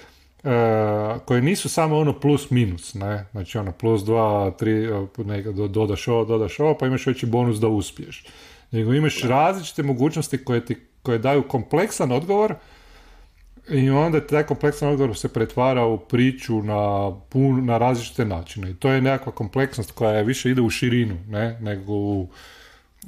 koje 1.25 1.41
nisu 1.41 1.69
samo 1.69 1.97
ono 1.97 2.19
plus 2.19 2.49
minus, 2.49 2.93
ne? 2.93 3.25
Znači 3.31 3.57
ono 3.57 3.71
plus 3.71 4.03
dva, 4.03 4.51
tri, 4.51 4.91
uh, 4.91 5.09
neka, 5.17 5.51
do- 5.51 5.67
dodaš 5.67 6.07
ovo, 6.07 6.25
dodaš 6.25 6.59
ovo, 6.59 6.77
pa 6.77 6.87
imaš 6.87 7.05
veći 7.05 7.25
bonus 7.25 7.57
da 7.57 7.67
uspiješ. 7.67 8.25
Nego 8.71 8.93
imaš 8.93 9.23
različite 9.23 9.83
mogućnosti 9.83 10.43
koje 10.43 10.65
ti 10.65 10.75
koje 11.01 11.19
daju 11.19 11.47
kompleksan 11.47 12.11
odgovor 12.11 12.55
i 13.69 13.89
onda 13.89 14.27
taj 14.27 14.43
kompleksan 14.43 14.89
odgovor 14.89 15.17
se 15.17 15.33
pretvara 15.33 15.85
u 15.85 15.97
priču 15.97 16.63
na, 16.63 17.11
pun, 17.29 17.65
na 17.65 17.77
različite 17.77 18.25
načine. 18.25 18.71
I 18.71 18.73
to 18.73 18.91
je 18.91 19.01
nekakva 19.01 19.31
kompleksnost 19.31 19.91
koja 19.91 20.11
je 20.11 20.23
više 20.23 20.51
ide 20.51 20.61
u 20.61 20.69
širinu, 20.69 21.17
ne, 21.27 21.59
nego 21.59 21.93
u, 21.93 22.29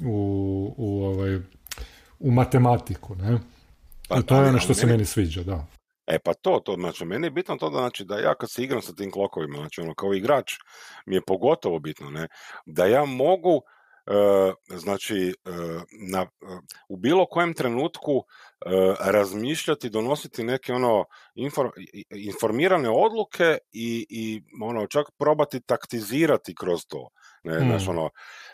u, 0.04 0.74
u, 0.76 1.04
ovaj, 1.04 1.36
u 2.20 2.30
matematiku, 2.30 3.14
ne. 3.14 3.38
Pa 4.08 4.22
to 4.22 4.42
je 4.42 4.48
ono 4.48 4.58
što 4.58 4.74
se 4.74 4.86
meni 4.86 5.04
sviđa, 5.04 5.42
da. 5.42 5.66
E 6.06 6.18
pa 6.18 6.34
to, 6.34 6.60
to, 6.64 6.74
znači 6.74 7.04
meni 7.04 7.26
je 7.26 7.30
bitno 7.30 7.56
to 7.56 7.70
da, 7.70 7.78
znači, 7.78 8.04
da 8.04 8.18
ja 8.18 8.34
kad 8.34 8.50
se 8.50 8.62
igram 8.62 8.82
sa 8.82 8.92
tim 8.94 9.10
klokovima, 9.10 9.58
znači 9.58 9.80
ono 9.80 9.94
kao 9.94 10.14
igrač 10.14 10.52
mi 11.06 11.14
je 11.14 11.22
pogotovo 11.26 11.78
bitno, 11.78 12.10
ne, 12.10 12.28
da 12.66 12.86
ja 12.86 13.04
mogu 13.04 13.62
e, 14.06 14.12
znači 14.68 15.28
e, 15.28 15.50
na, 16.10 16.26
u 16.88 16.96
bilo 16.96 17.26
kojem 17.26 17.54
trenutku 17.54 18.12
e, 18.12 18.70
razmišljati, 19.00 19.90
donositi 19.90 20.44
neke 20.44 20.72
ono 20.72 21.04
infor- 21.36 21.70
i- 21.76 22.04
i- 22.10 22.26
informirane 22.26 22.88
odluke 22.90 23.58
i, 23.72 24.06
i 24.08 24.42
ono 24.62 24.86
čak 24.86 25.06
probati 25.18 25.60
taktizirati 25.60 26.54
kroz 26.54 26.80
to. 26.88 27.08
Ne, 27.44 27.58
Hmm. 27.58 27.68
znaš, 27.68 27.88
ono, 27.88 28.10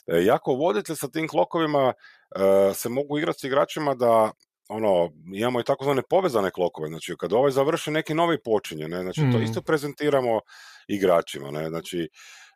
e, 0.07 0.25
jako 0.25 0.53
voditelj 0.53 0.97
sa 0.97 1.09
tim 1.09 1.29
klokovima 1.29 1.93
e, 2.37 2.75
se 2.75 2.89
mogu 2.89 3.19
igrati 3.19 3.41
s 3.41 3.45
igračima 3.45 3.95
da 3.95 4.31
ono, 4.69 5.11
imamo 5.35 5.61
i 5.61 5.65
takozvane 5.65 6.03
povezane 6.11 6.51
klokove, 6.51 6.89
znači 6.89 7.15
kad 7.19 7.33
ovaj 7.33 7.51
završi 7.51 7.91
neki 7.91 8.15
novi 8.15 8.43
počinje, 8.43 8.89
ne, 8.89 9.03
znači 9.03 9.21
to 9.33 9.39
Mm. 9.39 9.43
isto 9.43 9.63
prezentiramo 9.63 10.41
igračima, 10.89 11.51
ne, 11.51 11.69
znači 11.69 12.09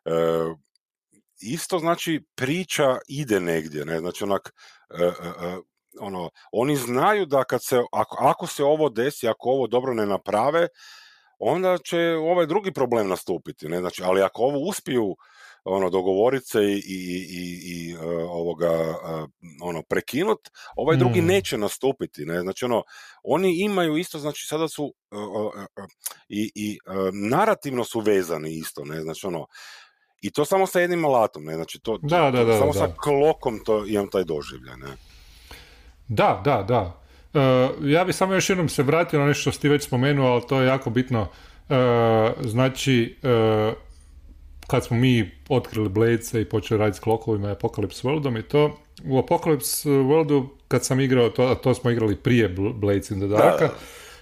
e, 0.05 0.11
isto 1.41 1.79
znači 1.79 2.23
priča 2.35 2.97
ide 3.07 3.39
negdje, 3.39 3.85
ne, 3.85 3.99
znači 3.99 4.23
onak 4.23 4.53
e, 4.99 5.03
e, 5.03 5.47
e, 5.47 5.57
ono, 5.99 6.29
oni 6.51 6.75
znaju 6.75 7.25
da 7.25 7.43
kad 7.43 7.63
se, 7.63 7.81
ako, 7.91 8.17
ako 8.19 8.47
se 8.47 8.63
ovo 8.63 8.89
desi, 8.89 9.27
ako 9.27 9.49
ovo 9.49 9.67
dobro 9.67 9.93
ne 9.93 10.05
naprave, 10.05 10.67
onda 11.39 11.77
će 11.77 11.99
ovaj 11.99 12.45
drugi 12.45 12.73
problem 12.73 13.07
nastupiti, 13.07 13.69
ne, 13.69 13.79
znači, 13.79 14.03
ali 14.05 14.21
ako 14.21 14.41
ovo 14.43 14.59
uspiju 14.59 15.15
ono 15.63 15.89
dogovorit 15.89 16.47
se 16.47 16.59
i, 16.63 16.81
i, 16.85 17.27
i, 17.29 17.59
i 17.63 17.91
e, 17.93 17.97
ovoga 18.23 18.67
e, 18.67 18.95
ono 19.61 19.81
prekinut, 19.89 20.39
ovaj 20.75 20.97
drugi 20.97 21.21
Mm. 21.21 21.25
neće 21.25 21.57
nastupiti, 21.57 22.25
ne, 22.25 22.41
znači 22.41 22.65
ono 22.65 22.83
oni 23.23 23.59
imaju 23.59 23.97
isto, 23.97 24.19
znači 24.19 24.47
sada 24.47 24.67
su 24.67 24.93
e, 25.11 25.15
i, 26.29 26.51
i 26.55 26.77
narativno 27.13 27.83
su 27.83 27.99
vezani 27.99 28.57
isto, 28.57 28.85
ne, 28.85 29.01
znači 29.01 29.27
ono 29.27 29.47
i 30.21 30.31
to 30.31 30.45
samo 30.45 30.67
sa 30.67 30.79
jednim 30.79 31.05
alatom, 31.05 31.43
ne, 31.43 31.55
znači 31.55 31.79
to, 31.79 31.97
Da, 32.01 32.31
da, 32.31 32.43
da, 32.43 32.57
samo 32.57 32.73
da. 32.73 32.79
sa 32.79 32.93
klokom 33.03 33.59
to 33.65 33.85
imam 33.85 34.09
taj 34.09 34.23
doživljaj, 34.23 34.77
ne. 34.77 34.97
Da, 36.07 36.41
da, 36.45 36.63
da. 36.63 37.01
E, 37.33 37.69
ja 37.81 38.03
bih 38.03 38.15
samo 38.15 38.33
još 38.33 38.49
jednom 38.49 38.69
se 38.69 38.83
vratio 38.83 39.19
na 39.19 39.25
nešto 39.25 39.41
što 39.41 39.51
si 39.51 39.61
ti 39.61 39.69
već 39.69 39.83
spomenuo, 39.83 40.31
ali 40.31 40.47
to 40.49 40.61
je 40.61 40.67
jako 40.67 40.89
bitno. 40.89 41.27
E, 41.69 42.33
znači, 42.41 43.19
kad 44.71 44.85
smo 44.85 44.97
mi 44.97 45.31
otkrili 45.49 45.89
Blade 45.89 46.41
i 46.41 46.45
počeli 46.45 46.79
raditi 46.79 46.97
s 46.97 46.99
klokovima 46.99 47.49
i 47.49 47.55
Apocalypse 47.55 48.07
Worldom 48.07 48.39
i 48.39 48.43
to, 48.43 48.77
u 49.05 49.17
Apocalypse 49.17 49.89
Worldu, 49.89 50.47
kad 50.67 50.85
sam 50.85 50.99
igrao, 50.99 51.29
to, 51.29 51.43
a 51.43 51.55
to 51.55 51.73
smo 51.73 51.91
igrali 51.91 52.15
prije 52.15 52.49
Bl- 52.55 52.73
Blades 52.73 53.11
in 53.11 53.19
the 53.19 53.27
Darka, 53.27 53.69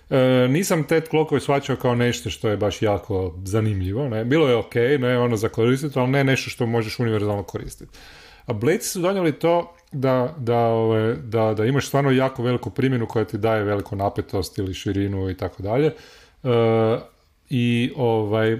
e, 0.09 0.47
nisam 0.47 0.83
te 0.83 1.01
klokove 1.01 1.41
shvaćao 1.41 1.75
kao 1.75 1.95
nešto 1.95 2.29
što 2.29 2.49
je 2.49 2.57
baš 2.57 2.81
jako 2.81 3.35
zanimljivo. 3.45 4.09
Ne? 4.09 4.25
Bilo 4.25 4.49
je 4.49 4.55
ok, 4.55 4.75
ne 4.99 5.19
ono 5.19 5.37
za 5.37 5.49
koristiti, 5.49 5.99
ali 5.99 6.09
ne 6.09 6.23
nešto 6.23 6.49
što 6.49 6.65
možeš 6.65 6.99
univerzalno 6.99 7.43
koristiti. 7.43 7.97
A 8.45 8.53
Blades 8.53 8.91
su 8.91 8.99
donijeli 8.99 9.31
to 9.31 9.75
da, 9.91 10.35
da, 10.37 10.59
ove, 10.59 11.15
da, 11.15 11.53
da 11.53 11.65
imaš 11.65 11.87
stvarno 11.87 12.11
jako 12.11 12.43
veliku 12.43 12.69
primjenu 12.69 13.07
koja 13.07 13.25
ti 13.25 13.37
daje 13.37 13.63
veliku 13.63 13.95
napetost 13.95 14.57
ili 14.57 14.73
širinu 14.73 15.29
i 15.29 15.37
tako 15.37 15.63
dalje. 15.63 15.87
E, 16.43 16.49
I 17.49 17.91
ovaj, 17.95 18.57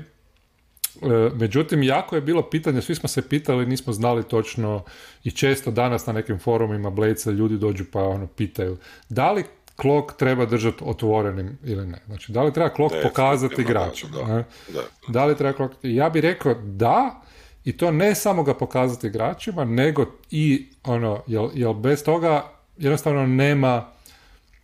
međutim, 1.34 1.84
jako 1.84 2.16
je 2.16 2.22
bilo 2.22 2.50
pitanje, 2.50 2.82
svi 2.82 2.96
smo 2.96 3.10
se 3.10 3.30
pitali, 3.30 3.66
nismo 3.66 3.94
znali 3.94 4.24
točno 4.24 4.84
i 5.24 5.32
često 5.32 5.72
danas 5.72 6.06
na 6.06 6.14
nekim 6.14 6.40
forumima 6.40 6.90
Bladesa 6.90 7.32
ljudi 7.32 7.58
dođu 7.58 7.86
pa 7.92 8.04
ono 8.04 8.28
pitaju 8.28 8.78
da 9.10 9.32
li 9.32 9.44
klok 9.76 10.14
treba 10.18 10.46
držati 10.46 10.84
otvorenim 10.86 11.58
ili 11.64 11.88
ne. 11.88 12.00
Znači, 12.06 12.32
da 12.32 12.44
li 12.44 12.54
treba 12.54 12.70
klok 12.70 12.92
Definitivno, 12.92 13.10
pokazati 13.10 13.56
da, 13.56 13.62
igračima. 13.62 14.12
da, 14.12 14.36
ne? 14.36 14.44
da. 14.74 14.82
Da 15.08 15.26
li 15.26 15.38
treba 15.38 15.54
klok... 15.54 15.72
Ja 15.84 16.10
bih 16.10 16.22
rekao 16.22 16.54
da, 16.54 17.22
i 17.64 17.78
to 17.78 17.92
ne 17.92 18.16
samo 18.16 18.44
ga 18.44 18.54
pokazati 18.54 19.08
igračima, 19.08 19.66
nego 19.66 20.06
i 20.32 20.70
ono, 20.84 21.24
jel, 21.28 21.50
jel 21.54 21.74
bez 21.74 22.04
toga 22.04 22.52
jednostavno 22.78 23.28
nema 23.28 23.86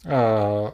a, 0.06 0.70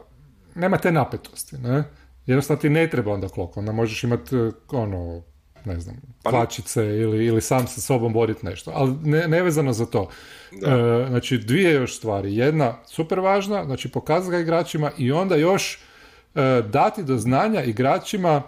nema 0.55 0.77
te 0.77 0.91
napetosti, 0.91 1.58
ne? 1.58 1.84
Jednostavno 2.25 2.62
ti 2.62 2.70
ne 2.70 2.89
treba 2.89 3.13
onda 3.13 3.29
klok, 3.29 3.58
onda 3.58 3.72
možeš 3.72 4.03
imati 4.03 4.36
ono, 4.72 5.22
ne 5.65 5.80
znam, 5.80 5.96
Pa- 6.24 6.30
kvačice 6.30 6.86
ili, 6.86 7.25
ili 7.25 7.41
sam 7.41 7.68
sa 7.68 7.82
sobom 7.82 8.13
voditi 8.13 8.46
nešto, 8.46 8.72
ali 8.75 8.96
ne, 9.03 9.27
nevezano 9.27 9.74
za 9.74 9.86
to. 9.86 10.10
E, 10.51 10.58
znači, 11.10 11.38
dvije 11.38 11.74
još 11.74 11.98
stvari. 11.98 12.36
Jedna, 12.36 12.77
super 12.88 13.20
važna, 13.20 13.65
znači 13.65 13.89
pokazati 13.91 14.32
ga 14.32 14.39
igračima 14.39 14.91
i 14.98 15.12
onda 15.12 15.36
još 15.36 15.80
e, 16.36 16.62
dati 16.70 17.03
do 17.03 17.18
znanja 17.18 17.63
igračima 17.63 18.41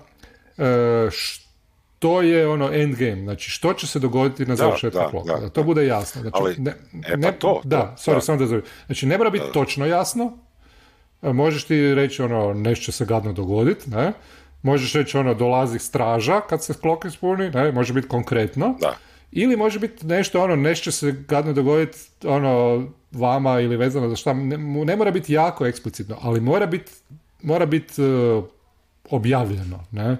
e, 0.57 0.63
što 1.11 2.21
je 2.21 2.47
ono 2.47 2.69
endgame, 2.73 3.23
znači 3.23 3.51
što 3.51 3.73
će 3.73 3.87
se 3.87 3.99
dogoditi 3.99 4.45
na 4.45 4.55
završetku 4.55 5.23
da, 5.25 5.33
da, 5.33 5.39
da, 5.39 5.49
to 5.49 5.63
bude 5.63 5.85
jasno. 5.85 6.21
Znači, 6.21 6.37
Ali, 6.39 6.55
ne, 6.57 6.71
e, 7.07 7.11
pa 7.11 7.17
ne- 7.17 7.31
to, 7.39 7.61
da, 7.63 7.81
to, 7.81 8.11
sorry, 8.11 8.13
da. 8.13 8.21
samo 8.21 8.37
da 8.37 8.45
završim. 8.45 8.71
Znači, 8.85 9.05
ne 9.05 9.17
mora 9.17 9.29
biti 9.29 9.45
točno 9.53 9.85
jasno, 9.85 10.37
E, 11.23 11.33
možeš 11.33 11.63
ti 11.63 11.95
reći 11.95 12.21
ono, 12.21 12.53
nešto 12.53 12.85
će 12.85 12.91
se 12.91 13.05
gadno 13.05 13.33
dogoditi, 13.33 13.89
ne? 13.89 14.13
Možeš 14.63 14.93
reći 14.93 15.17
ono, 15.17 15.33
dolazi 15.33 15.79
straža 15.79 16.41
kad 16.41 16.63
se 16.63 16.73
klok 16.73 17.05
ispuni, 17.05 17.49
ne? 17.49 17.71
Može 17.71 17.93
biti 17.93 18.07
konkretno. 18.07 18.75
Da. 18.81 18.97
ili 19.31 19.57
može 19.57 19.79
biti 19.79 20.05
nešto 20.05 20.43
ono, 20.43 20.55
nešto 20.55 20.91
se 20.91 21.11
gadno 21.11 21.53
dogoditi 21.53 21.99
ono, 22.25 22.83
vama 23.11 23.59
ili 23.59 23.77
vezano 23.77 24.09
za 24.09 24.15
šta, 24.15 24.33
ne, 24.33 24.57
ne 24.57 24.95
mora 24.95 25.11
biti 25.11 25.33
jako 25.33 25.65
eksplicitno, 25.65 26.17
ali 26.21 26.41
mora 26.41 26.65
biti 26.65 26.91
mora 27.43 27.65
biti 27.65 28.01
uh, 28.01 28.43
objavljeno, 29.09 29.83
ne? 29.91 30.17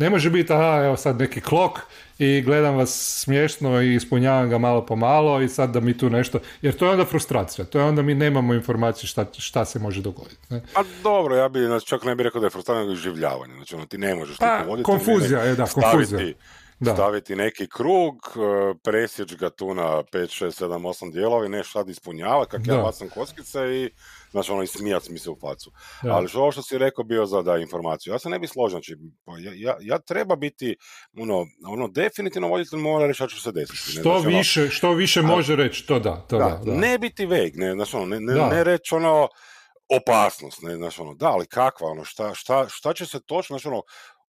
Ne 0.00 0.10
može 0.10 0.30
biti, 0.30 0.52
aha, 0.52 0.82
evo 0.84 0.96
sad 0.96 1.18
neki 1.18 1.40
klok 1.40 1.80
i 2.18 2.42
gledam 2.42 2.76
vas 2.76 3.20
smiješno 3.22 3.82
i 3.82 3.94
ispunjavam 3.94 4.50
ga 4.50 4.58
malo 4.58 4.86
po 4.86 4.96
malo 4.96 5.40
i 5.40 5.48
sad 5.48 5.70
da 5.70 5.80
mi 5.80 5.98
tu 5.98 6.10
nešto, 6.10 6.38
jer 6.62 6.76
to 6.76 6.84
je 6.84 6.90
onda 6.90 7.04
frustracija, 7.04 7.64
to 7.64 7.78
je 7.78 7.84
onda 7.84 8.02
mi 8.02 8.14
nemamo 8.14 8.54
informaciju 8.54 9.08
šta, 9.08 9.26
šta 9.38 9.64
se 9.64 9.78
može 9.78 10.02
dogoditi. 10.02 10.40
Ne? 10.50 10.62
Pa 10.74 10.84
dobro, 11.02 11.36
ja 11.36 11.48
bi 11.48 11.60
znači, 11.66 11.86
čak 11.86 12.04
ne 12.04 12.14
bih 12.14 12.24
rekao 12.24 12.40
da 12.40 12.46
je 12.46 12.50
frustracija, 12.50 12.80
nego 12.80 12.94
življavanje, 12.94 13.54
znači 13.54 13.74
ono, 13.74 13.86
ti 13.86 13.98
ne 13.98 14.14
možeš 14.14 14.36
pa, 14.36 14.64
konfuzija, 14.82 15.40
je 15.40 15.54
da, 15.54 15.66
konfuzija. 15.66 16.32
Da. 16.80 16.94
staviti 16.94 17.36
neki 17.36 17.68
krug, 17.68 18.14
e, 18.14 18.74
presjeći 18.82 19.36
ga 19.36 19.50
tu 19.50 19.74
na 19.74 20.02
5, 20.12 20.44
6, 20.44 20.64
7, 20.64 20.86
8 20.86 21.12
dijelovi, 21.12 21.48
ne 21.48 21.64
sad 21.64 21.88
ispunjavati, 21.88 22.50
kak 22.50 22.66
ja 22.66 22.76
bacam 22.76 23.08
kockice 23.08 23.58
i 23.58 23.90
znači 24.30 24.52
ono 24.52 24.66
smijac 24.66 25.08
mi 25.08 25.18
se 25.18 25.30
u 25.30 25.36
facu. 25.40 25.72
Ali 26.10 26.28
što 26.28 26.40
ovo 26.40 26.52
što 26.52 26.62
si 26.62 26.78
rekao 26.78 27.04
bio 27.04 27.26
za 27.26 27.42
da 27.42 27.56
informaciju, 27.56 28.12
ja 28.12 28.18
se 28.18 28.28
ne 28.28 28.38
bi 28.38 28.46
složio, 28.46 28.70
znači 28.70 28.96
pa 29.24 29.32
ja, 29.38 29.52
ja, 29.54 29.76
ja, 29.80 29.98
treba 29.98 30.36
biti, 30.36 30.76
ono, 31.18 31.46
ono 31.66 31.88
definitivno 31.88 32.48
voditelj 32.48 32.78
mora 32.78 33.06
reći 33.06 33.16
šta 33.16 33.28
će 33.28 33.40
se 33.40 33.52
desiti. 33.52 33.78
Što 33.78 34.02
znači, 34.02 34.08
ono, 34.08 34.38
više, 34.38 34.68
što 34.68 34.92
više 34.92 35.22
može 35.22 35.56
reći, 35.56 35.86
to 35.86 35.98
da, 35.98 36.16
to 36.28 36.38
da, 36.38 36.60
da, 36.64 36.74
Ne 36.74 36.98
biti 36.98 37.26
veg, 37.26 37.56
ne, 37.56 37.72
znači 37.72 37.96
ono, 37.96 38.06
ne, 38.06 38.20
ne, 38.20 38.34
ne 38.34 38.64
reći 38.64 38.94
ono, 38.94 39.28
opasnost, 39.88 40.62
ne, 40.62 40.76
znači 40.76 41.00
ono, 41.00 41.14
da, 41.14 41.28
ali 41.28 41.46
kakva, 41.46 41.88
ono, 41.90 42.04
šta, 42.04 42.34
šta, 42.34 42.66
šta 42.68 42.92
će 42.92 43.06
se 43.06 43.20
točno, 43.20 43.58
znači 43.58 43.68
ono, 43.68 43.82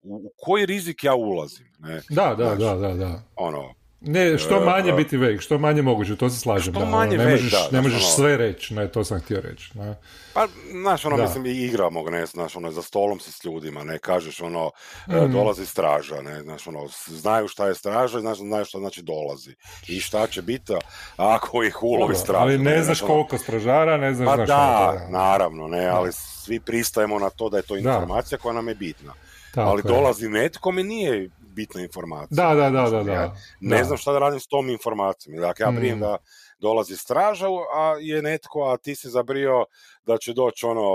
u, 0.04 0.34
koji 0.38 0.66
rizik 0.66 1.04
ja 1.04 1.16
ulazim, 1.16 1.68
ne? 1.80 2.02
Da, 2.10 2.36
da, 2.36 2.56
da, 2.56 2.76
da, 2.76 2.94
da. 2.94 3.22
Ono, 3.36 3.74
ne, 4.04 4.38
što 4.38 4.58
e, 4.58 4.66
manje 4.66 4.94
biti 4.94 5.18
veg, 5.18 5.42
što 5.42 5.58
manje 5.58 5.82
moguće, 5.82 6.16
to 6.16 6.30
se 6.30 6.40
slažem. 6.40 6.74
Što 6.74 6.80
da, 6.80 6.90
manje 6.90 7.18
ne 7.18 7.32
možeš, 7.32 7.52
da, 7.52 7.68
ne 7.72 7.82
možeš 7.82 8.04
ono, 8.04 8.12
sve 8.12 8.38
reći, 8.38 8.74
ne, 8.74 8.92
to 8.92 9.04
sam 9.04 9.20
htio 9.20 9.42
reći. 9.42 9.78
Ne. 9.78 9.96
Pa, 10.34 10.48
znaš, 10.72 11.06
ono, 11.06 11.18
da. 11.18 11.24
mislim, 11.24 11.46
i 11.46 11.50
igramo, 11.50 12.04
ne, 12.04 12.26
znaš, 12.26 12.56
ono, 12.56 12.72
za 12.72 12.82
stolom 12.82 13.20
si 13.20 13.32
s 13.32 13.44
ljudima, 13.44 13.84
ne, 13.84 14.00
kažeš, 14.00 14.42
ono, 14.42 14.72
mm. 15.08 15.32
dolazi 15.32 15.66
straža, 15.66 16.22
ne, 16.22 16.42
znaš, 16.42 16.68
ono, 16.68 16.88
znaju 17.08 17.48
šta 17.48 17.68
je 17.68 17.76
straža 17.76 18.18
i 18.18 18.22
znaš, 18.22 18.38
znaju 18.38 18.66
šta 18.66 18.78
znači 18.78 19.02
dolazi. 19.02 19.56
I 19.88 20.00
šta 20.00 20.28
će 20.28 20.42
biti 20.42 20.74
ako 21.18 21.64
ih 21.64 21.84
ulovi 21.84 22.16
straža. 22.16 22.42
Ali 22.42 22.58
ne, 22.58 22.72
ne 22.72 22.84
znaš 22.84 23.02
ono, 23.02 23.14
koliko 23.14 23.38
stražara, 23.38 23.98
ne 23.98 24.14
znaš 24.14 24.28
pa 24.28 24.36
znaš 24.36 24.48
da, 24.48 25.08
naravno, 25.10 25.68
ne, 25.68 25.88
ali 25.88 26.12
svi 26.14 26.60
pristajemo 26.60 27.20
na 27.20 27.30
to 27.30 27.50
da 27.50 27.58
je 27.58 27.64
to 27.64 27.78
informacija 27.78 28.38
koja 28.38 28.54
nam 28.54 28.68
je 28.68 28.76
bitna. 28.76 29.14
Tako 29.54 29.70
ali 29.70 29.82
dolazi 29.86 30.30
netko 30.30 30.72
mi 30.72 30.84
nije 30.84 31.30
bitna 31.40 31.82
informacija. 31.82 32.36
Da, 32.36 32.56
da, 32.56 32.70
da, 32.70 32.90
da. 32.90 33.04
da. 33.04 33.36
ne 33.60 33.84
znam 33.84 33.98
šta 33.98 34.12
da 34.12 34.20
radim 34.20 34.40
s 34.40 34.48
tom 34.48 34.70
informacijom. 34.70 35.42
Dakle, 35.42 35.64
ja 35.64 35.72
prijem 35.78 35.98
mm. 35.98 36.02
da 36.02 36.18
dolazi 36.60 36.98
straža, 36.98 37.46
a 37.74 37.96
je 38.00 38.22
netko, 38.22 38.64
a 38.64 38.78
ti 38.78 38.96
si 38.96 39.10
zabrio 39.10 39.66
da 40.06 40.18
će 40.18 40.34
doći 40.34 40.66
ono, 40.66 40.90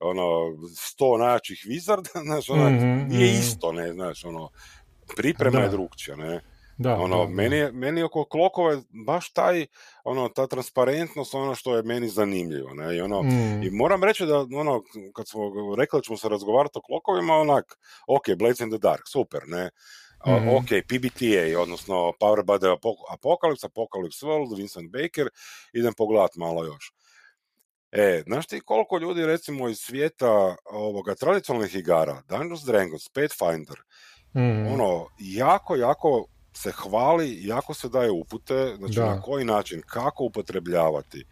ono, 0.00 0.56
sto 0.76 1.16
najjačih 1.18 1.64
vizarda, 1.68 2.10
znaš, 2.26 2.50
ono, 2.50 2.70
mm-hmm, 2.70 3.08
nije 3.08 3.32
mm. 3.32 3.38
isto, 3.38 3.72
ne, 3.72 3.92
znaš, 3.92 4.24
ono, 4.24 4.48
priprema 5.16 5.60
je 5.60 5.68
drugčija, 5.68 6.16
ne. 6.16 6.40
Da, 6.78 6.96
ono, 6.96 7.16
da, 7.16 7.28
meni, 7.28 7.56
je, 7.56 7.72
meni 7.72 8.02
oko 8.02 8.24
klokova 8.24 8.82
baš 9.06 9.32
taj, 9.32 9.66
ono, 10.04 10.28
ta 10.28 10.46
transparentnost, 10.46 11.34
ono 11.34 11.54
što 11.54 11.76
je 11.76 11.82
meni 11.82 12.08
zanimljivo, 12.08 12.74
ne, 12.74 12.96
i 12.96 13.00
ono, 13.00 13.22
mm. 13.22 13.62
i 13.62 13.70
moram 13.70 14.04
reći 14.04 14.26
da, 14.26 14.38
ono, 14.38 14.82
kad 15.14 15.28
smo 15.28 15.40
rekli 15.78 15.98
da 15.98 16.02
ćemo 16.02 16.16
se 16.16 16.28
razgovarati 16.28 16.78
o 16.78 16.82
klokovima, 16.82 17.34
onak, 17.34 17.78
ok, 18.06 18.24
Blades 18.38 18.60
in 18.60 18.70
the 18.70 18.78
Dark, 18.78 19.02
super, 19.12 19.40
ne, 19.46 19.70
mm. 20.26 20.48
ok, 20.48 20.68
PBTA, 20.88 21.60
odnosno 21.60 22.12
Power 22.20 22.42
by 22.44 22.58
the 22.58 22.88
Apocalypse, 23.10 23.66
Apocalypse 23.66 24.26
World, 24.26 24.56
Vincent 24.56 24.92
Baker, 24.92 25.28
idem 25.72 25.94
pogledat 25.94 26.36
malo 26.36 26.64
još. 26.64 26.92
E, 27.92 28.22
znaš 28.26 28.46
ti 28.46 28.60
koliko 28.60 28.98
ljudi, 28.98 29.26
recimo, 29.26 29.68
iz 29.68 29.78
svijeta 29.78 30.56
ovoga 30.64 31.14
tradicionalnih 31.14 31.74
igara, 31.74 32.22
Dungeons 32.28 32.62
Dragons, 32.62 33.08
Pathfinder, 33.08 33.76
mm. 34.34 34.72
ono, 34.72 35.06
jako, 35.18 35.76
jako 35.76 36.26
se 36.56 36.72
hvali, 36.72 37.46
jako 37.46 37.74
se 37.74 37.88
daje 37.88 38.10
upute, 38.10 38.74
znači 38.78 39.00
na 39.00 39.20
koji 39.20 39.44
način, 39.44 39.82
kako 39.86 40.24
upotrebljavati. 40.24 41.24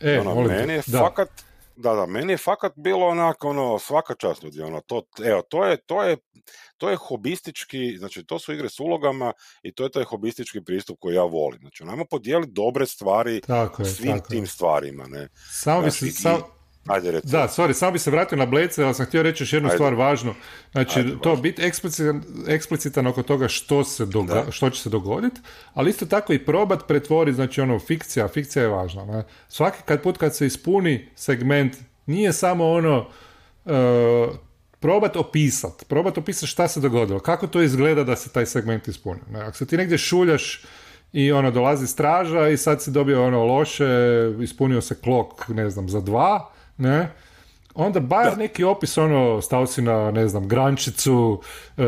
E, 0.00 0.20
ono, 0.20 0.42
meni 0.42 0.72
je 0.72 0.82
da. 0.86 0.98
fakat, 0.98 1.28
da, 1.76 1.94
da, 1.94 2.06
meni 2.06 2.32
je 2.32 2.36
fakat 2.36 2.72
bilo 2.76 3.06
onako, 3.06 3.48
ono, 3.48 3.78
svaka 3.78 4.14
čast 4.14 4.42
ljudi, 4.42 4.62
ono, 4.62 4.80
to, 4.80 5.02
evo, 5.24 5.42
to 5.42 5.64
je, 5.64 5.76
to 5.76 6.02
je, 6.02 6.16
to 6.76 6.90
je 6.90 6.96
hobistički, 6.96 7.96
znači, 7.98 8.24
to 8.24 8.38
su 8.38 8.52
igre 8.52 8.68
s 8.68 8.80
ulogama 8.80 9.32
i 9.62 9.72
to 9.72 9.84
je 9.84 9.90
taj 9.90 10.04
hobistički 10.04 10.60
pristup 10.60 10.98
koji 11.00 11.14
ja 11.14 11.22
volim. 11.22 11.60
Znači, 11.60 11.84
najmo 11.84 12.04
podijeliti 12.04 12.52
dobre 12.52 12.86
stvari 12.86 13.40
tako 13.40 13.84
svim 13.84 14.20
tim 14.28 14.46
stvarima, 14.46 15.06
ne. 15.06 15.28
Samo 15.50 15.80
znači, 15.80 16.10
sam, 16.10 16.42
Ajde, 16.86 17.10
recimo. 17.10 17.30
Da, 17.30 17.48
sorry, 17.48 17.72
samo 17.72 17.92
bi 17.92 17.98
se 17.98 18.10
vratio 18.10 18.38
na 18.38 18.46
Blece, 18.46 18.84
ali 18.84 18.94
sam 18.94 19.06
htio 19.06 19.22
reći 19.22 19.42
još 19.42 19.52
jednu 19.52 19.70
stvar 19.70 19.94
važnu. 19.94 20.34
Znači, 20.72 21.04
to 21.22 21.36
biti 21.36 21.62
eksplicitan, 21.62 22.22
eksplicitan 22.48 23.06
oko 23.06 23.22
toga 23.22 23.48
što, 23.48 23.84
se 23.84 24.06
doga, 24.06 24.44
što 24.50 24.70
će 24.70 24.82
se 24.82 24.90
dogoditi, 24.90 25.40
ali 25.74 25.90
isto 25.90 26.06
tako 26.06 26.32
i 26.32 26.44
probat 26.44 26.86
pretvoriti, 26.88 27.34
znači 27.34 27.60
ono, 27.60 27.78
fikcija, 27.78 28.28
fikcija 28.28 28.62
je 28.62 28.68
važna. 28.68 29.04
Ne? 29.04 29.24
Svaki 29.48 29.78
kad 29.84 30.02
put 30.02 30.18
kad 30.18 30.36
se 30.36 30.46
ispuni 30.46 31.08
segment, 31.14 31.76
nije 32.06 32.32
samo 32.32 32.70
ono, 32.70 33.06
uh, 33.64 33.72
probat 34.80 35.16
opisat, 35.16 35.84
probat 35.88 36.18
opisat 36.18 36.48
šta 36.48 36.68
se 36.68 36.80
dogodilo, 36.80 37.20
kako 37.20 37.46
to 37.46 37.62
izgleda 37.62 38.04
da 38.04 38.16
se 38.16 38.32
taj 38.32 38.46
segment 38.46 38.88
ispuni. 38.88 39.20
Ne? 39.30 39.40
Ako 39.40 39.56
se 39.56 39.66
ti 39.66 39.76
negdje 39.76 39.98
šuljaš 39.98 40.64
i 41.12 41.32
ono 41.32 41.50
dolazi 41.50 41.86
straža 41.86 42.48
i 42.48 42.56
sad 42.56 42.82
si 42.82 42.90
dobio 42.90 43.26
ono 43.26 43.44
loše, 43.44 43.86
ispunio 44.40 44.80
se 44.80 44.94
klok, 44.94 45.48
ne 45.48 45.70
znam, 45.70 45.88
za 45.88 46.00
dva, 46.00 46.53
ne, 46.76 47.08
onda 47.74 48.00
bar 48.00 48.38
neki 48.38 48.64
opis, 48.64 48.98
ono, 48.98 49.40
stao 49.42 49.66
si 49.66 49.82
na, 49.82 50.10
ne 50.10 50.28
znam, 50.28 50.48
grančicu, 50.48 51.40
e, 51.76 51.82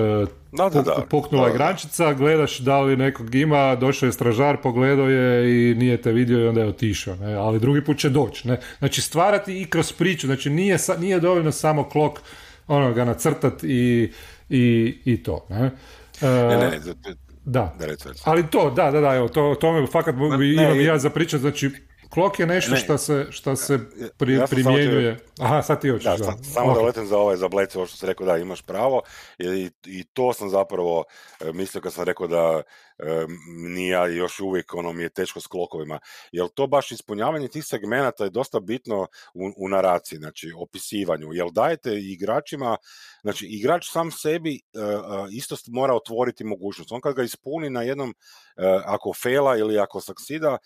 da, 0.52 0.68
da, 0.68 0.82
da. 0.82 1.06
puknula 1.10 1.48
je 1.48 1.54
grančica, 1.54 2.12
gledaš 2.12 2.58
da 2.58 2.80
li 2.80 2.96
nekog 2.96 3.34
ima, 3.34 3.74
došao 3.74 4.06
je 4.06 4.12
stražar, 4.12 4.56
pogledao 4.62 5.08
je 5.08 5.70
i 5.70 5.74
nije 5.74 6.02
te 6.02 6.12
vidio 6.12 6.44
i 6.44 6.48
onda 6.48 6.60
je 6.60 6.68
otišao, 6.68 7.16
ne, 7.16 7.34
ali 7.34 7.60
drugi 7.60 7.84
put 7.84 7.98
će 7.98 8.08
doći, 8.08 8.48
ne. 8.48 8.60
Znači, 8.78 9.00
stvarati 9.00 9.60
i 9.60 9.64
kroz 9.64 9.92
priču, 9.92 10.26
znači 10.26 10.50
nije, 10.50 10.78
nije 10.98 11.20
dovoljno 11.20 11.52
samo 11.52 11.88
klok, 11.88 12.20
ono, 12.66 12.92
ga 12.92 13.04
nacrtat 13.04 13.64
i, 13.64 14.12
i, 14.48 14.96
i 15.04 15.22
to, 15.22 15.46
ne. 15.48 15.70
E, 16.22 16.26
ne, 16.26 16.56
ne, 16.56 16.80
da, 17.44 17.74
ali 18.24 18.46
to, 18.46 18.70
da, 18.70 18.90
da, 18.90 19.00
da, 19.00 19.14
evo, 19.14 19.28
to, 19.28 19.56
to 19.60 19.72
me 19.72 19.86
fakat 19.86 20.14
imam 20.14 20.80
i 20.80 20.84
ja 20.84 20.98
za 20.98 21.10
pričat, 21.10 21.40
znači 21.40 21.70
Klok 22.10 22.40
je 22.40 22.46
nešto 22.46 22.76
što 22.76 22.98
se, 22.98 23.26
što 23.30 23.56
se 23.56 23.78
pri, 24.18 24.40
primjenjuje. 24.50 25.18
Aha, 25.38 25.62
sad 25.62 25.80
ti 25.80 25.88
hoćeš. 25.88 26.04
Da, 26.04 26.16
da. 26.16 26.32
Samo 26.42 26.74
da 26.74 26.80
letem 26.80 27.06
za 27.06 27.18
ovaj, 27.18 27.36
za 27.36 27.48
Blece, 27.48 27.78
ovo 27.78 27.86
što 27.86 27.96
si 27.96 28.06
rekao, 28.06 28.26
da, 28.26 28.36
imaš 28.36 28.62
pravo. 28.62 29.02
I, 29.38 29.70
I 29.84 30.04
to 30.04 30.32
sam 30.32 30.50
zapravo 30.50 31.04
e, 31.40 31.52
mislio 31.52 31.80
kad 31.80 31.92
sam 31.92 32.04
rekao 32.04 32.26
da 32.26 32.62
nije 33.46 34.16
još 34.16 34.40
uvijek 34.40 34.74
ono 34.74 34.92
mi 34.92 35.02
je 35.02 35.08
teško 35.08 35.40
s 35.40 35.46
klokovima. 35.46 35.98
Jer 36.32 36.48
to 36.54 36.66
baš 36.66 36.92
ispunjavanje 36.92 37.48
tih 37.48 37.64
segmenata 37.64 38.24
je 38.24 38.30
dosta 38.30 38.60
bitno 38.60 39.06
u, 39.34 39.52
u 39.56 39.68
naraciji, 39.68 40.18
znači 40.18 40.52
opisivanju. 40.56 41.32
Jel 41.32 41.50
dajete 41.50 41.92
igračima, 41.94 42.76
znači 43.22 43.46
igrač 43.46 43.90
sam 43.90 44.10
sebi 44.10 44.54
e, 44.54 44.58
isto 45.32 45.56
mora 45.68 45.94
otvoriti 45.94 46.44
mogućnost. 46.44 46.92
On 46.92 47.00
kad 47.00 47.14
ga 47.14 47.22
ispuni 47.22 47.70
na 47.70 47.82
jednom, 47.82 48.14
ako 48.84 49.12
fela 49.12 49.56
ili 49.56 49.78
ako 49.78 50.00
saksida, 50.00 50.58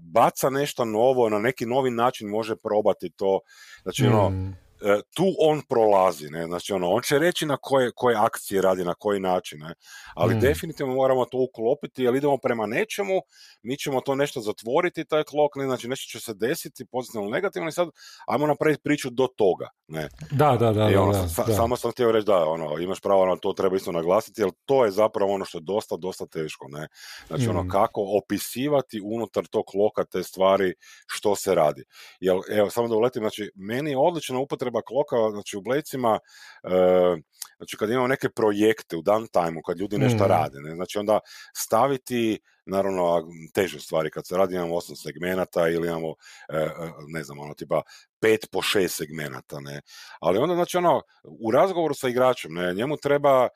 baca 0.00 0.50
nešto 0.50 0.84
novo, 0.84 1.28
na 1.28 1.38
neki 1.38 1.66
novi 1.66 1.90
način 1.90 2.28
može 2.28 2.56
probati 2.56 3.10
to. 3.10 3.40
Znači, 3.82 4.06
ono, 4.06 4.30
mm. 4.30 4.48
E, 4.48 4.65
tu 5.14 5.24
on 5.40 5.62
prolazi, 5.68 6.30
ne, 6.30 6.46
znači 6.46 6.72
ono, 6.72 6.90
on 6.90 7.02
će 7.02 7.18
reći 7.18 7.46
na 7.46 7.56
koje, 7.56 7.90
koje 7.94 8.16
akcije 8.16 8.62
radi, 8.62 8.84
na 8.84 8.94
koji 8.94 9.20
način, 9.20 9.58
ne, 9.58 9.74
ali 10.14 10.34
mm. 10.34 10.40
definitivno 10.40 10.94
moramo 10.94 11.24
to 11.24 11.38
uklopiti, 11.38 12.02
jer 12.02 12.14
idemo 12.14 12.36
prema 12.36 12.66
nečemu, 12.66 13.20
mi 13.62 13.76
ćemo 13.76 14.00
to 14.00 14.14
nešto 14.14 14.40
zatvoriti, 14.40 15.04
taj 15.04 15.24
klok, 15.24 15.56
ne, 15.56 15.64
znači 15.64 15.88
nešto 15.88 16.18
će 16.18 16.24
se 16.24 16.34
desiti, 16.34 16.86
pozitivno 16.86 17.24
ili 17.24 17.32
negativno, 17.32 17.68
i 17.68 17.72
sad 17.72 17.88
ajmo 18.26 18.46
napraviti 18.46 18.82
priču 18.82 19.10
do 19.10 19.26
toga, 19.36 19.68
ne. 19.88 20.08
Da, 20.30 20.56
da, 20.60 20.72
da, 20.72 21.02
ono, 21.02 21.12
da, 21.12 21.44
da, 21.46 21.54
Samo 21.54 21.76
sam 21.76 21.90
htio 21.90 22.12
reći 22.12 22.26
da, 22.26 22.44
ono, 22.44 22.78
imaš 22.78 23.00
pravo 23.00 23.26
na 23.26 23.36
to, 23.36 23.52
treba 23.52 23.76
isto 23.76 23.92
naglasiti, 23.92 24.40
jer 24.42 24.50
to 24.64 24.84
je 24.84 24.90
zapravo 24.90 25.34
ono 25.34 25.44
što 25.44 25.58
je 25.58 25.62
dosta, 25.62 25.96
dosta 25.96 26.26
teško, 26.26 26.66
ne, 26.68 26.88
znači 27.26 27.48
ono, 27.48 27.62
mm. 27.62 27.68
kako 27.68 28.00
opisivati 28.24 29.00
unutar 29.04 29.46
tog 29.46 29.64
kloka 29.66 30.04
te 30.04 30.22
stvari 30.22 30.74
što 31.06 31.36
se 31.36 31.54
radi, 31.54 31.84
jer, 32.20 32.36
evo, 32.50 32.70
samo 32.70 32.88
da 32.88 32.94
uletim, 32.94 33.22
znači, 33.22 33.50
meni 33.54 33.90
je 33.90 33.98
odlična 33.98 34.38
upotreba 34.38 34.75
upotreba 34.76 34.82
kloka, 34.82 35.30
znači 35.30 35.56
u 35.56 35.60
blecima, 35.60 36.18
e, 36.64 37.16
znači 37.56 37.76
kad 37.76 37.90
imamo 37.90 38.06
neke 38.06 38.28
projekte 38.28 38.96
u 38.96 39.02
downtime 39.02 39.60
kad 39.66 39.78
ljudi 39.78 39.98
nešto 39.98 40.24
mm. 40.24 40.28
rade, 40.28 40.58
ne? 40.60 40.74
znači 40.74 40.98
onda 40.98 41.20
staviti, 41.56 42.38
naravno 42.66 43.28
teže 43.54 43.80
stvari, 43.80 44.10
kad 44.10 44.26
se 44.26 44.36
radi 44.36 44.54
imamo 44.54 44.76
osam 44.76 44.96
segmenata 44.96 45.68
ili 45.68 45.88
imamo, 45.88 46.14
e, 46.48 46.56
e, 46.56 46.70
ne 47.08 47.22
znam, 47.22 47.38
ono 47.38 47.54
tipa 47.54 47.82
pet 48.20 48.48
po 48.52 48.62
šest 48.62 48.96
segmenata, 48.96 49.60
ne, 49.60 49.80
ali 50.20 50.38
onda 50.38 50.54
znači 50.54 50.76
ono, 50.76 51.02
u 51.24 51.50
razgovoru 51.50 51.94
sa 51.94 52.08
igračem, 52.08 52.54
ne, 52.54 52.74
njemu 52.74 52.96
treba 52.96 53.48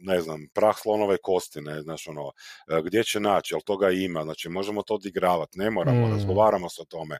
ne 0.00 0.20
znam, 0.20 0.46
prah 0.54 0.76
slonove 0.82 1.16
kosti, 1.22 1.60
ne, 1.60 1.82
znaš, 1.82 2.08
ono, 2.08 2.32
e, 2.68 2.82
gdje 2.84 3.04
će 3.04 3.20
naći, 3.20 3.54
jel 3.54 3.60
toga 3.60 3.90
ima, 3.90 4.22
znači, 4.24 4.48
možemo 4.48 4.82
to 4.82 4.94
odigravati, 4.94 5.58
ne 5.58 5.70
moramo, 5.70 6.06
Mm. 6.06 6.12
razgovaramo 6.12 6.68
se 6.68 6.82
o 6.82 6.84
tome, 6.84 7.18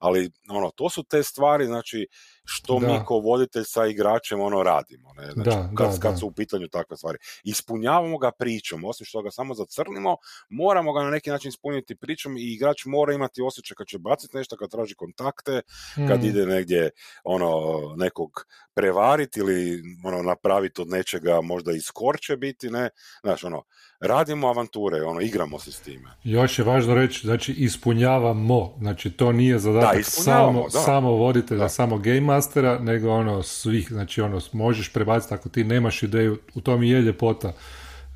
ali, 0.00 0.30
ono, 0.50 0.70
to 0.70 0.90
su 0.90 1.02
te 1.02 1.22
stvari, 1.22 1.66
znači, 1.66 2.06
što 2.44 2.78
Da. 2.78 2.86
mi 2.86 2.98
ko 3.06 3.14
voditelj 3.18 3.64
sa 3.66 3.86
igračem, 3.86 4.40
ono, 4.40 4.62
radimo, 4.62 5.12
ne, 5.14 5.32
znači, 5.32 5.50
Da, 5.50 5.70
kad, 5.76 5.90
da, 5.94 5.98
kad 6.00 6.18
su 6.20 6.26
u 6.26 6.32
pitanju 6.32 6.68
takve 6.68 6.96
stvari. 6.96 7.18
Ispunjavamo 7.44 8.18
ga 8.18 8.30
pričom, 8.30 8.84
osim 8.84 9.04
što 9.06 9.22
ga 9.22 9.30
samo 9.30 9.54
zacrnimo, 9.54 10.16
moramo 10.48 10.92
ga 10.92 11.02
na 11.02 11.10
neki 11.10 11.30
način 11.30 11.48
ispuniti 11.48 11.96
pričom 11.96 12.36
i 12.36 12.40
igrač 12.54 12.84
mora 12.84 13.12
imati 13.12 13.42
osjećaj 13.42 13.74
kad 13.74 13.86
će 13.86 13.98
baciti 13.98 14.36
nešto, 14.36 14.56
kad 14.56 14.70
traži 14.70 14.94
kontakte, 14.94 15.62
kad 16.08 16.20
Mm. 16.22 16.26
ide 16.26 16.46
negdje 16.46 16.90
ono 17.24 17.50
nekog 17.96 18.46
prevariti 18.74 19.40
ili 19.40 19.82
ono 20.04 20.22
napraviti 20.22 20.80
od 20.82 20.88
nečega 20.88 21.40
možda 21.42 21.72
i 21.72 21.80
skorče 21.80 22.36
biti, 22.36 22.70
ne, 22.70 22.90
znaš, 23.22 23.44
ono, 23.44 23.62
radimo 24.00 24.46
avanture, 24.48 25.02
ono, 25.02 25.20
igramo 25.20 25.58
se 25.58 25.72
s 25.72 25.80
time. 25.80 26.08
Još 26.24 26.58
je 26.58 26.64
važno 26.64 26.94
reći, 26.94 27.20
znači 27.20 27.52
ispunjavamo, 27.52 28.72
znači 28.78 29.10
to 29.10 29.32
nije 29.32 29.58
zadatak 29.58 29.96
Da, 29.96 30.02
samo, 30.02 30.62
da. 30.62 30.80
samo 30.80 31.10
voditelja, 31.10 31.60
Da. 31.60 31.68
samo 31.68 31.98
game 31.98 32.20
mastera, 32.20 32.78
nego 32.78 33.10
ono 33.10 33.42
svih, 33.42 33.88
znači 33.88 34.20
ono 34.20 34.40
možeš 34.52 34.92
prebaciti 34.92 35.34
ako 35.34 35.48
ti 35.48 35.64
nemaš 35.64 36.02
ideju, 36.02 36.38
u 36.54 36.60
tom 36.60 36.82
i 36.82 36.90
je 36.90 37.00
ljepota 37.00 37.52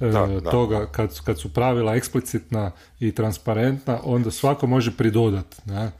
e, 0.00 0.06
Da, 0.06 0.26
da. 0.26 0.50
toga 0.50 0.86
kad, 0.86 1.20
kad 1.20 1.40
su 1.40 1.54
pravila 1.54 1.94
eksplicitna 1.94 2.70
i 3.00 3.12
transparentna, 3.12 4.00
onda 4.04 4.30
svako 4.30 4.66
može 4.66 4.96
pridodat 4.96 5.60
ne, 5.66 5.90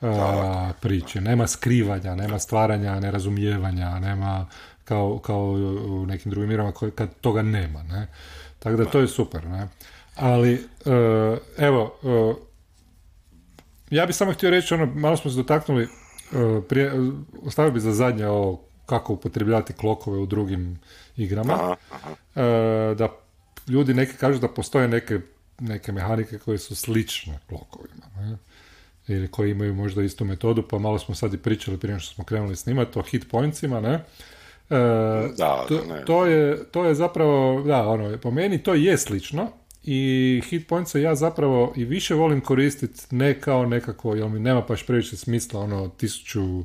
a, 0.00 0.72
priče. 0.80 1.20
Nema 1.20 1.46
skrivanja, 1.46 2.14
nema 2.14 2.38
stvaranja, 2.38 3.00
nerazumijevanja, 3.00 3.98
nema 3.98 4.46
kao, 4.84 5.18
kao 5.18 5.44
u 5.88 6.06
nekim 6.06 6.30
drugim 6.30 6.72
koje- 6.72 6.90
kad 6.90 7.08
toga 7.20 7.42
nema. 7.42 7.82
Ne. 7.82 8.06
Tako 8.58 8.76
da 8.76 8.84
to 8.84 9.00
je 9.00 9.08
super. 9.08 9.46
Ne. 9.46 9.68
Ali, 10.16 10.52
e, 10.52 11.36
evo, 11.58 11.98
e, 12.02 12.34
ja 13.90 14.06
bih 14.06 14.16
samo 14.16 14.32
htio 14.32 14.50
reći, 14.50 14.74
ono, 14.74 14.86
malo 14.86 15.16
smo 15.16 15.30
se 15.30 15.36
dotaknuli, 15.36 15.82
e, 15.84 15.88
prije, 16.68 16.92
ostavio 17.42 17.72
bi 17.72 17.80
za 17.80 17.92
zadnje 17.92 18.26
ovo 18.26 18.64
kako 18.86 19.12
upotrebljavati 19.12 19.72
klokove 19.72 20.18
u 20.18 20.26
drugim 20.26 20.80
igrama. 21.16 21.76
Da 22.96 23.08
ljudi 23.68 23.94
neki 23.94 24.16
kažu 24.16 24.38
da 24.38 24.48
postoje 24.48 24.88
neke, 24.88 25.20
neke 25.58 25.92
mehanike 25.92 26.38
koje 26.38 26.58
su 26.58 26.76
slične 26.76 27.38
klokovima. 27.48 28.06
Ne? 28.16 28.36
Ili 29.08 29.28
koji 29.28 29.50
imaju 29.50 29.74
možda 29.74 30.02
istu 30.02 30.24
metodu, 30.24 30.62
pa 30.68 30.78
malo 30.78 30.98
smo 30.98 31.14
sad 31.14 31.34
i 31.34 31.38
pričali 31.38 31.78
prije 31.78 32.00
što 32.00 32.14
smo 32.14 32.24
krenuli 32.24 32.56
snimati 32.56 32.98
o 32.98 33.02
hit 33.02 33.30
pointsima, 33.30 33.80
ne? 33.80 34.04
E, 34.70 34.74
Da, 35.38 35.64
to, 35.68 35.80
ne. 35.88 36.04
to, 36.04 36.26
je, 36.26 36.64
to 36.64 36.84
je 36.84 36.94
zapravo, 36.94 37.62
da, 37.62 37.88
ono, 37.88 38.18
po 38.18 38.30
meni 38.30 38.62
to 38.62 38.74
je 38.74 38.98
slično 38.98 39.48
i 39.82 40.42
hit 40.48 40.68
pointse 40.68 41.02
ja 41.02 41.14
zapravo 41.14 41.72
i 41.76 41.84
više 41.84 42.14
volim 42.14 42.40
koristiti 42.40 43.02
ne 43.10 43.40
kao 43.40 43.66
nekako, 43.66 44.14
jer 44.14 44.28
mi 44.28 44.40
nema 44.40 44.60
baš 44.60 44.86
previše 44.86 45.16
smisla, 45.16 45.60
ono, 45.60 45.88
tisuću 45.88 46.60
e, 46.60 46.64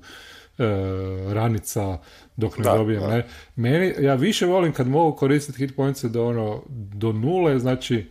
ranica 1.33 1.97
dok 2.35 2.57
ne 2.57 2.63
Da, 2.63 2.77
dobijem, 2.77 3.01
da. 3.01 3.07
ne. 3.07 3.27
Meni, 3.55 3.93
ja 3.99 4.15
više 4.15 4.45
volim 4.45 4.73
kad 4.73 4.87
mogu 4.87 5.17
koristiti 5.17 5.57
hit 5.57 5.75
pointse 5.75 6.09
do 6.09 6.27
ono, 6.27 6.63
do 6.69 7.11
nule, 7.11 7.59
znači 7.59 8.05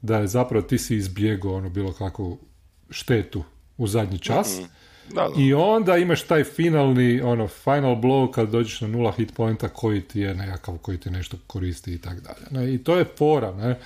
da 0.00 0.18
je 0.18 0.26
zapravo 0.26 0.62
ti 0.62 0.78
si 0.78 0.96
izbjegao 0.96 1.54
ono 1.54 1.68
bilo 1.68 1.92
kakvu 1.92 2.38
štetu 2.90 3.44
u 3.76 3.86
zadnji 3.86 4.18
čas. 4.18 4.60
Da, 5.14 5.20
da. 5.20 5.28
I 5.38 5.54
onda 5.54 5.96
imaš 5.96 6.22
taj 6.22 6.44
finalni, 6.44 7.20
ono, 7.20 7.48
final 7.48 7.94
blow 7.96 8.30
kad 8.32 8.50
dođeš 8.50 8.80
na 8.80 8.88
nula 8.88 9.12
hit 9.12 9.34
pointa 9.34 9.68
koji 9.68 10.00
ti 10.00 10.20
je 10.20 10.34
nekakav, 10.34 10.78
koji 10.78 10.98
ti 10.98 11.10
nešto 11.10 11.36
koristi 11.46 11.94
i 11.94 11.98
tako 11.98 12.20
dalje. 12.50 12.74
I 12.74 12.78
to 12.78 12.96
je 12.96 13.04
fora, 13.18 13.52
ne? 13.52 13.70
E, 13.70 13.76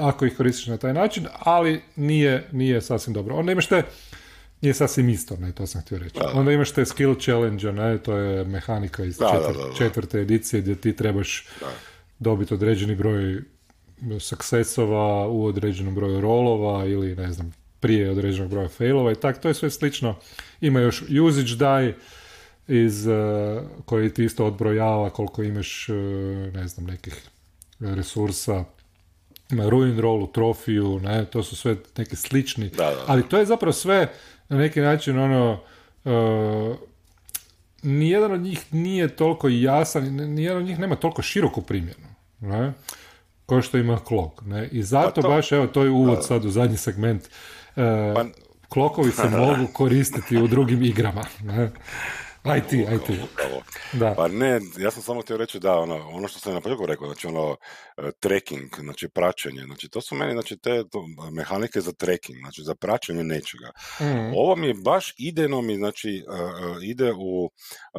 ako 0.00 0.26
ih 0.26 0.36
koristiš 0.36 0.66
na 0.66 0.76
taj 0.76 0.94
način, 0.94 1.26
ali 1.38 1.80
nije, 1.96 2.48
nije 2.52 2.80
sasvim 2.80 3.14
dobro. 3.14 3.34
Onda 3.36 3.52
imaš 3.52 3.66
te, 3.66 3.82
nije 4.60 4.74
sasvim 4.74 5.08
isto, 5.08 5.36
ne, 5.36 5.52
to 5.52 5.66
sam 5.66 5.80
htio 5.80 5.98
reći. 5.98 6.18
Onda 6.34 6.52
imaš 6.52 6.70
te 6.70 6.84
skill 6.84 7.14
challenge, 7.14 7.72
ne, 7.72 7.98
to 7.98 8.16
je 8.16 8.44
mehanika 8.44 9.04
iz 9.04 9.16
Da, 9.18 9.24
da, 9.26 9.32
četvr- 9.32 9.56
da, 9.62 9.68
da. 9.68 9.74
četvrte 9.78 10.18
edicije 10.18 10.62
gdje 10.62 10.74
ti 10.74 10.96
trebaš 10.96 11.46
dobiti 12.18 12.54
određeni 12.54 12.94
broj 12.94 13.42
successova 14.20 15.28
u 15.28 15.44
određenom 15.44 15.94
broju 15.94 16.20
rolova 16.20 16.84
ili 16.86 17.16
ne 17.16 17.32
znam, 17.32 17.52
prije 17.84 18.10
određenog 18.10 18.50
broja 18.50 18.68
failova 18.68 19.12
i 19.12 19.16
tak, 19.16 19.40
to 19.40 19.48
je 19.48 19.54
sve 19.54 19.70
slično. 19.70 20.14
Ima 20.60 20.80
još 20.80 21.02
usage 21.02 21.54
die 21.54 21.94
iz, 22.80 23.06
eh, 23.06 23.12
koji 23.84 24.10
ti 24.10 24.24
isto 24.24 24.46
odbrojava 24.46 25.10
koliko 25.10 25.42
imaš, 25.42 25.88
eh, 25.88 25.92
ne 26.54 26.68
znam, 26.68 26.86
nekih 26.86 27.28
resursa. 27.80 28.64
Ima 29.50 29.68
ruin 29.68 30.00
rollu, 30.00 30.26
trofiju, 30.26 31.00
ne, 31.00 31.24
to 31.24 31.42
su 31.42 31.56
sve 31.56 31.76
neki 31.96 32.16
slični. 32.16 32.68
Da, 32.68 32.84
da. 32.84 33.04
Ali 33.06 33.28
to 33.28 33.38
je 33.38 33.46
zapravo 33.46 33.72
sve 33.72 34.08
na 34.48 34.58
neki 34.58 34.80
način 34.80 35.18
ono, 35.18 35.58
eh, 36.04 36.76
nijedan 37.82 38.32
od 38.32 38.40
njih 38.40 38.74
nije 38.74 39.08
toliko 39.08 39.48
jasan, 39.48 40.04
ni- 40.06 40.28
nijedan 40.28 40.58
od 40.58 40.64
njih 40.64 40.78
nema 40.78 40.96
toliko 40.96 41.22
široku 41.22 41.62
primjenu, 41.62 42.06
ne? 42.40 42.72
kao 43.46 43.62
što 43.62 43.78
ima 43.78 43.98
klok. 43.98 44.42
Ne? 44.42 44.68
I 44.68 44.82
zato 44.82 45.14
Pa 45.14 45.22
to- 45.22 45.28
baš, 45.28 45.52
evo, 45.52 45.66
to 45.66 45.82
je 45.82 45.90
uvod 45.90 46.26
sad 46.26 46.44
u 46.44 46.50
zadnji 46.50 46.76
segment. 46.76 47.28
E, 47.76 48.14
Pa- 48.14 48.24
klokovi 48.68 49.10
se 49.12 49.28
mogu 49.38 49.66
koristiti 49.72 50.36
u 50.36 50.46
drugim 50.46 50.82
igrama. 50.82 51.24
Aj 52.44 52.66
ti, 52.66 52.86
aj 52.88 52.98
ti. 52.98 53.18
Upravo. 53.32 53.62
Da. 53.92 54.14
Pa 54.16 54.28
ne, 54.28 54.60
ja 54.78 54.90
sam 54.90 55.02
samo 55.02 55.20
htio 55.20 55.36
reći 55.36 55.60
da, 55.60 55.78
ono, 55.78 56.08
ono 56.08 56.28
što 56.28 56.38
sam 56.40 56.54
na 56.54 56.60
početku 56.60 56.86
rekao, 56.86 57.06
znači 57.06 57.26
ono, 57.26 57.56
e, 57.96 58.10
tracking, 58.20 58.68
znači 58.80 59.08
praćenje, 59.08 59.62
znači 59.64 59.88
to 59.88 60.00
su 60.00 60.14
meni, 60.14 60.32
znači 60.32 60.56
te 60.56 60.88
to, 60.88 61.04
mehanike 61.32 61.80
za 61.80 61.92
tracking, 61.92 62.38
znači 62.38 62.62
za 62.62 62.74
praćenje 62.74 63.24
nečega. 63.24 63.70
Mm. 64.00 64.32
Ovo 64.36 64.56
mi 64.56 64.66
je 64.66 64.74
baš 64.74 65.14
idejno 65.18 65.62
mi, 65.62 65.76
znači, 65.76 66.10
e, 66.16 66.22
ide 66.82 67.12
u, 67.12 67.50
e, 67.94 67.98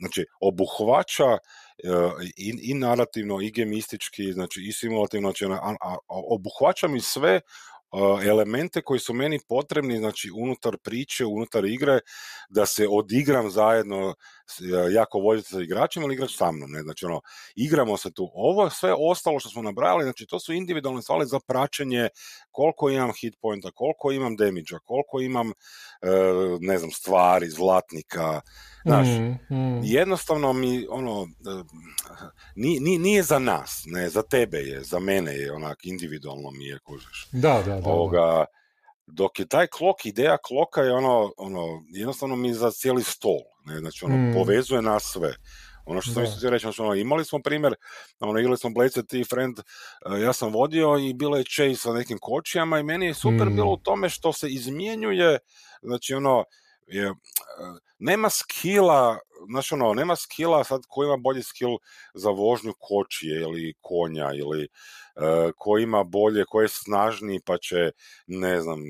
znači, 0.00 0.26
obuhvaća 0.40 1.38
i, 2.36 2.54
i 2.62 2.74
narativno, 2.74 3.40
i 3.40 3.50
gemistički, 3.50 4.32
znači 4.32 4.60
i 4.68 4.72
simulativno, 4.72 5.28
znači, 5.28 5.44
a- 5.44 5.76
a- 5.80 5.96
obuhvaća 6.08 6.88
mi 6.88 7.00
sve 7.00 7.40
elemente 8.24 8.82
koji 8.82 9.00
su 9.00 9.14
meni 9.14 9.40
potrebni, 9.48 9.98
znači 9.98 10.30
unutar 10.34 10.76
priče, 10.76 11.24
unutar 11.24 11.64
igre, 11.64 12.00
da 12.48 12.66
se 12.66 12.86
odigram 12.90 13.50
zajedno 13.50 14.14
jako 14.90 15.18
voditi 15.18 15.48
sa 15.48 15.60
igračem 15.62 16.02
ili 16.02 16.14
igrač 16.14 16.36
sa 16.36 16.52
mnom, 16.52 16.70
ne, 16.70 16.82
znači 16.82 17.06
ono, 17.06 17.20
igramo 17.54 17.96
se 17.96 18.10
tu. 18.12 18.30
Ovo 18.34 18.70
sve 18.70 18.94
ostalo 18.98 19.40
što 19.40 19.48
smo 19.48 19.62
nabrali, 19.62 20.04
znači 20.04 20.26
to 20.26 20.40
su 20.40 20.52
individualne 20.52 21.02
stvari 21.02 21.26
za 21.26 21.40
praćenje 21.46 22.08
koliko 22.50 22.90
imam 22.90 23.12
hit 23.20 23.34
pointa, 23.40 23.70
koliko 23.70 24.12
imam 24.12 24.36
damage 24.36 24.74
koliko 24.84 25.20
imam, 25.20 25.48
e, 25.50 25.52
ne 26.60 26.78
znam, 26.78 26.90
stvari, 26.90 27.50
zlatnika, 27.50 28.40
znaš, 28.84 29.06
Mm, 29.50 29.54
mm. 29.56 29.80
jednostavno 29.84 30.52
mi 30.52 30.86
ono 30.90 31.22
e, 31.22 31.64
ni- 32.56 32.80
ni- 32.80 32.98
nije 32.98 33.22
za 33.22 33.38
nas, 33.38 33.82
ne, 33.86 34.08
za 34.08 34.22
tebe 34.22 34.58
je, 34.58 34.80
za 34.80 34.98
mene 34.98 35.32
je 35.34 35.52
onak 35.52 35.78
individualno 35.84 36.50
mi 36.50 36.64
je 36.66 36.78
kužiš. 36.78 37.28
Da, 37.32 37.62
da, 37.66 37.74
da. 37.74 37.80
da. 38.12 38.44
Dok 39.06 39.38
je 39.38 39.46
taj 39.46 39.66
klok, 39.66 40.06
ideja 40.06 40.36
kloka 40.36 40.80
je 40.82 40.92
ono, 40.92 41.32
ono 41.36 41.82
jednostavno 41.88 42.36
mi 42.36 42.54
za 42.54 42.70
cijeli 42.70 43.02
stol, 43.02 43.38
ne, 43.64 43.78
znači 43.78 44.04
ono, 44.04 44.16
Mm. 44.16 44.34
povezuje 44.34 44.82
nas 44.82 45.02
sve. 45.12 45.34
Ono 45.84 46.00
što 46.00 46.12
sam 46.12 46.24
isto 46.24 46.50
reći, 46.50 46.62
znači 46.62 46.82
ono, 46.82 46.94
imali 46.94 47.24
smo 47.24 47.38
primjer, 47.42 47.74
ono, 48.20 48.38
igrali 48.38 48.58
smo 48.58 48.70
Blade 48.70 49.02
i 49.12 49.24
Friend, 49.24 49.58
e, 49.58 49.62
ja 50.20 50.32
sam 50.32 50.52
vodio 50.52 50.98
i 50.98 51.14
bilo 51.14 51.36
je 51.36 51.44
chase 51.44 51.74
sa 51.74 51.92
nekim 51.92 52.18
kočijama 52.20 52.78
i 52.78 52.82
meni 52.82 53.06
je 53.06 53.14
super 53.14 53.46
Mm. 53.46 53.54
bilo 53.54 53.72
u 53.72 53.76
tome 53.76 54.08
što 54.08 54.32
se 54.32 54.48
izmjenjuje, 54.48 55.38
znači 55.82 56.14
ono, 56.14 56.44
je, 56.86 57.06
e, 57.06 57.12
nema 57.98 58.30
skila, 58.30 59.18
znači 59.50 59.74
ono, 59.74 59.94
nema 59.94 60.16
skila 60.16 60.64
sad 60.64 60.80
ko 60.88 61.04
ima 61.04 61.16
bolji 61.16 61.42
skill 61.42 61.76
za 62.14 62.30
vožnju 62.30 62.72
kočije 62.78 63.40
ili 63.40 63.74
konja 63.80 64.32
ili 64.34 64.62
e, 64.64 64.68
ko 65.56 65.78
ima 65.78 66.04
bolje, 66.04 66.44
ko 66.48 66.62
je 66.62 66.68
snažniji 66.68 67.40
pa 67.44 67.58
će, 67.58 67.90
ne 68.26 68.60
znam, 68.60 68.80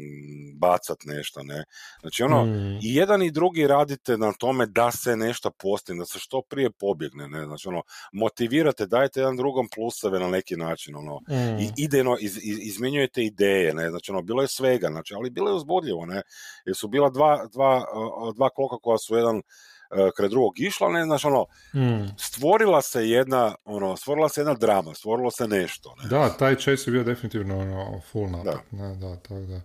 bacat 0.60 0.98
nešto, 1.04 1.42
ne. 1.42 1.64
Znači 2.00 2.22
ono, 2.22 2.44
Mm. 2.44 2.78
i 2.82 2.94
jedan 2.94 3.22
i 3.22 3.30
drugi 3.30 3.66
radite 3.66 4.16
na 4.18 4.32
tome 4.32 4.66
da 4.66 4.90
se 4.90 5.16
nešto 5.16 5.50
postigne, 5.50 5.98
da 6.00 6.06
se 6.06 6.18
što 6.18 6.42
prije 6.42 6.70
pobjegne, 6.70 7.28
ne, 7.28 7.44
znači 7.44 7.68
ono, 7.68 7.82
motivirate, 8.12 8.86
dajete 8.86 9.20
jedan 9.20 9.36
drugom 9.36 9.68
pluseve 9.74 10.20
na 10.20 10.28
neki 10.28 10.56
način, 10.56 10.96
ono, 10.96 11.20
Mm. 11.28 11.58
i 11.60 11.70
idejno 11.76 12.16
iz, 12.20 12.36
iz, 12.42 12.58
izmjenjujete 12.60 13.22
ideje, 13.24 13.74
ne, 13.74 13.90
znači 13.90 14.10
ono, 14.10 14.22
bilo 14.22 14.42
je 14.42 14.48
svega, 14.48 14.88
znači, 14.88 15.14
ali 15.14 15.30
bilo 15.30 15.50
je 15.50 15.54
uzbudljivo, 15.56 16.06
ne, 16.06 16.22
jer 16.66 16.76
su 16.76 16.88
bila 16.88 17.10
dva, 17.10 17.46
dva, 17.52 17.84
dva 18.34 18.50
kloka 18.50 18.76
koja 18.82 18.98
su 18.98 19.16
jedan 19.16 19.42
kraj 20.16 20.28
drugog 20.28 20.60
išla, 20.60 20.88
ne, 20.88 21.04
znači 21.04 21.26
ono, 21.26 21.46
Mm. 21.74 22.06
stvorila 22.18 22.82
se 22.82 23.08
jedna, 23.08 23.54
ono, 23.64 23.96
stvorila 23.96 24.28
se 24.28 24.40
jedna 24.40 24.54
drama, 24.54 24.94
stvorilo 24.94 25.30
se 25.30 25.48
nešto, 25.48 25.94
ne. 26.02 26.08
Da, 26.08 26.28
taj 26.28 26.54
chase 26.54 26.90
je 26.90 26.92
bio 26.92 27.04
definitivno 27.04 27.58
ono, 27.58 28.00
full 28.12 28.30
napad. 28.30 28.58
Ne, 28.70 28.94
da, 28.94 29.16
tako 29.16 29.34
da. 29.40 29.60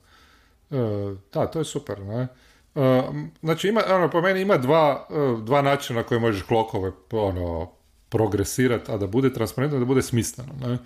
E, 0.77 1.15
da, 1.33 1.47
to 1.47 1.59
je 1.59 1.65
super, 1.65 1.99
ne? 1.99 2.27
E, 2.75 3.03
znači, 3.41 3.67
ima, 3.67 3.81
ono, 3.89 4.09
po 4.09 4.21
meni 4.21 4.41
ima 4.41 4.57
dva, 4.57 5.07
e, 5.09 5.43
dva 5.43 5.61
načina 5.61 5.99
na 5.99 6.05
koje 6.05 6.19
možeš 6.19 6.43
klokove 6.43 6.91
ono, 7.11 7.71
progresirati, 8.09 8.91
a 8.91 8.97
da 8.97 9.07
bude 9.07 9.33
transparentno, 9.33 9.79
da 9.79 9.85
bude 9.85 10.01
smisleno. 10.01 10.53
Ne? 10.61 10.77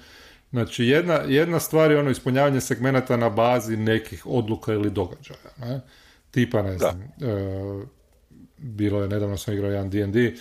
Znači, 0.51 0.85
jedna, 0.85 1.13
jedna 1.13 1.59
stvar 1.59 1.91
je 1.91 1.99
ono 1.99 2.09
ispunjavanje 2.09 2.61
segmenata 2.61 3.17
na 3.17 3.29
bazi 3.29 3.77
nekih 3.77 4.25
odluka 4.27 4.73
ili 4.73 4.89
događaja. 4.89 5.39
Ne? 5.57 5.81
Tipa, 6.31 6.61
ne 6.61 6.77
znam, 6.77 7.01
e, 7.01 7.85
bilo 8.57 9.01
je, 9.01 9.07
nedavno 9.07 9.37
sam 9.37 9.53
igrao 9.53 9.71
jedan 9.71 9.89
D&D, 9.89 10.33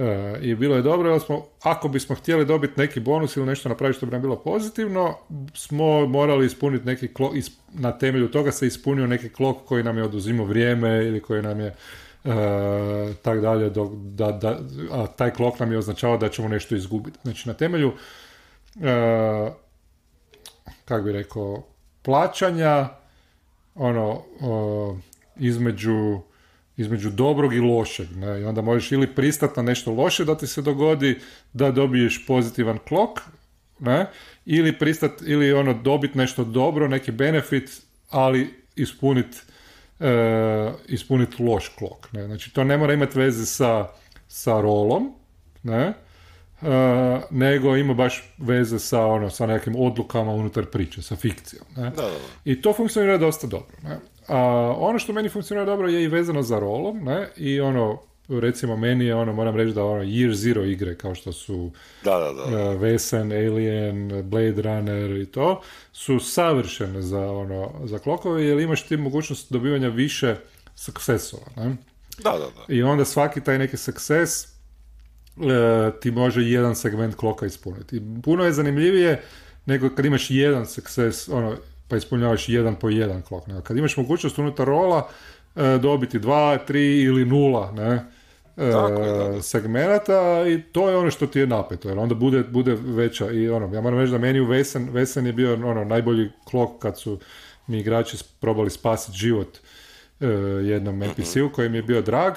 E, 0.00 0.38
I 0.42 0.54
bilo 0.54 0.76
je 0.76 0.82
dobro, 0.82 1.10
jer 1.10 1.20
smo, 1.20 1.46
ako 1.62 1.88
bismo 1.88 2.14
htjeli 2.14 2.44
dobiti 2.44 2.80
neki 2.80 3.00
bonus 3.00 3.36
ili 3.36 3.46
nešto 3.46 3.68
napraviti 3.68 3.96
što 3.96 4.06
bi 4.06 4.12
nam 4.12 4.22
bilo 4.22 4.36
pozitivno, 4.36 5.16
smo 5.54 6.06
morali 6.06 6.46
ispuniti 6.46 6.86
neki 6.86 7.14
klok, 7.14 7.32
na 7.72 7.98
temelju 7.98 8.30
toga 8.30 8.52
se 8.52 8.66
ispunio 8.66 9.06
neki 9.06 9.28
klok 9.28 9.56
koji 9.64 9.84
nam 9.84 9.96
je 9.98 10.04
oduzimao 10.04 10.46
vrijeme 10.46 11.06
ili 11.06 11.20
koji 11.20 11.42
nam 11.42 11.60
je 11.60 11.66
e, 11.66 11.74
tak 13.22 13.40
dalje, 13.40 13.70
da, 13.70 14.32
da, 14.32 14.58
a 14.92 15.06
taj 15.06 15.30
klok 15.30 15.58
nam 15.58 15.72
je 15.72 15.78
označavao 15.78 16.18
da 16.18 16.28
ćemo 16.28 16.48
nešto 16.48 16.74
izgubiti. 16.74 17.18
Znači 17.22 17.48
na 17.48 17.54
temelju 17.54 17.92
e, 18.82 19.50
kako 20.84 21.02
bi 21.04 21.12
rekao, 21.12 21.62
plaćanja 22.02 22.88
ono 23.74 24.22
između 25.36 26.20
između 26.80 27.10
dobrog 27.10 27.54
i 27.54 27.60
lošeg. 27.60 28.16
Ne? 28.16 28.40
I 28.40 28.44
onda 28.44 28.62
možeš 28.62 28.92
ili 28.92 29.06
pristati 29.06 29.52
na 29.56 29.62
nešto 29.62 29.92
loše 29.92 30.24
da 30.24 30.36
ti 30.36 30.46
se 30.46 30.62
dogodi 30.62 31.18
da 31.52 31.70
dobiješ 31.70 32.26
pozitivan 32.26 32.78
klok, 32.88 33.20
ne? 33.78 34.06
ili 34.46 34.78
pristat, 34.78 35.12
ili 35.26 35.52
ono 35.52 35.74
dobiti 35.74 36.18
nešto 36.18 36.44
dobro, 36.44 36.88
neki 36.88 37.12
benefit, 37.12 37.82
ali 38.10 38.54
ispuniti 38.76 39.38
e, 40.00 40.72
ispunit 40.88 41.38
loš 41.38 41.68
klok. 41.68 42.12
Ne? 42.12 42.26
Znači 42.26 42.54
to 42.54 42.64
ne 42.64 42.78
mora 42.78 42.92
imati 42.92 43.18
veze 43.18 43.46
sa, 43.46 43.88
sa 44.28 44.60
rolom, 44.60 45.12
ne? 45.62 45.92
E, 46.62 47.20
nego 47.30 47.76
ima 47.76 47.94
baš 47.94 48.34
veze 48.38 48.78
sa, 48.78 49.06
ono, 49.06 49.30
sa 49.30 49.46
nekim 49.46 49.76
odlukama 49.76 50.32
unutar 50.32 50.66
priče, 50.66 51.02
sa 51.02 51.16
fikcijom. 51.16 51.64
Ne? 51.76 51.82
Da, 51.82 52.02
da, 52.02 52.10
I 52.44 52.62
to 52.62 52.72
funkcionira 52.72 53.18
dosta 53.18 53.46
dobro. 53.46 53.76
Ne? 53.82 53.98
A 54.30 54.74
ono 54.78 54.98
što 54.98 55.12
meni 55.12 55.28
funkcionira 55.28 55.64
dobro 55.64 55.88
je 55.88 56.04
i 56.04 56.08
vezano 56.08 56.42
za 56.42 56.58
rolom, 56.58 57.04
ne? 57.04 57.28
I 57.36 57.60
ono, 57.60 57.98
recimo 58.28 58.76
meni 58.76 59.04
je 59.04 59.14
ono, 59.14 59.32
moram 59.32 59.56
reći 59.56 59.74
da 59.74 59.84
ono 59.84 60.02
Year 60.02 60.32
Zero 60.32 60.64
igre 60.64 60.94
kao 60.94 61.14
što 61.14 61.32
su 61.32 61.70
da, 62.04 62.18
da, 62.18 62.32
da. 62.32 62.70
Uh, 62.70 62.80
Vesen, 62.80 63.32
Alien, 63.32 64.22
Blade 64.24 64.62
Runner 64.62 65.10
i 65.10 65.26
to, 65.26 65.62
su 65.92 66.20
savršene 66.20 67.02
za 67.02 67.30
ono, 67.30 67.72
za 67.84 67.98
klokove 67.98 68.44
jer 68.44 68.58
imaš 68.60 68.86
ti 68.86 68.96
mogućnost 68.96 69.52
dobivanja 69.52 69.88
više 69.88 70.36
successova, 70.74 71.46
ne? 71.56 71.76
Da, 72.24 72.30
da, 72.30 72.38
da. 72.38 72.74
I 72.74 72.82
onda 72.82 73.04
svaki 73.04 73.40
taj 73.40 73.58
neki 73.58 73.76
success 73.76 74.44
uh, 75.36 75.44
ti 76.00 76.10
može 76.10 76.42
jedan 76.42 76.76
segment 76.76 77.14
kloka 77.14 77.46
ispuniti. 77.46 77.96
I 77.96 78.00
puno 78.22 78.44
je 78.44 78.52
zanimljivije 78.52 79.22
nego 79.66 79.90
kad 79.90 80.04
imaš 80.04 80.30
jedan 80.30 80.66
success, 80.66 81.28
ono, 81.28 81.56
pa 81.90 81.96
ispunjavaš 81.96 82.48
jedan 82.48 82.74
po 82.74 82.88
jedan 82.88 83.22
klok. 83.22 83.46
Ne? 83.46 83.60
Kad 83.62 83.76
imaš 83.76 83.96
mogućnost 83.96 84.38
unutar 84.38 84.66
rola 84.66 85.08
e, 85.56 85.78
dobiti 85.78 86.18
dva, 86.18 86.58
tri 86.58 87.02
ili 87.02 87.24
nula 87.24 87.72
ne? 87.72 88.04
E, 88.56 89.42
segmenata 89.42 90.44
i 90.48 90.62
to 90.62 90.90
je 90.90 90.96
ono 90.96 91.10
što 91.10 91.26
ti 91.26 91.38
je 91.38 91.46
napeto, 91.46 91.88
jer 91.88 91.98
onda 91.98 92.14
bude, 92.14 92.42
bude 92.42 92.76
veća 92.80 93.30
i 93.30 93.48
ono, 93.48 93.74
ja 93.74 93.80
moram 93.80 93.98
reći 93.98 94.12
da 94.12 94.18
meni 94.18 94.40
u 94.40 94.46
Vesen, 94.46 94.90
Vesen 94.90 95.26
je 95.26 95.32
bio 95.32 95.54
ono, 95.54 95.84
najbolji 95.84 96.30
klok 96.44 96.78
kad 96.78 96.98
su 96.98 97.18
mi 97.66 97.78
igrači 97.78 98.16
probali 98.40 98.70
spasiti 98.70 99.18
život 99.18 99.58
e, 100.20 100.26
jednom 100.64 100.98
mhm. 100.98 101.10
NPC-u 101.10 101.52
koji 101.52 101.68
mi 101.68 101.78
je 101.78 101.82
bio 101.82 102.02
drag 102.02 102.34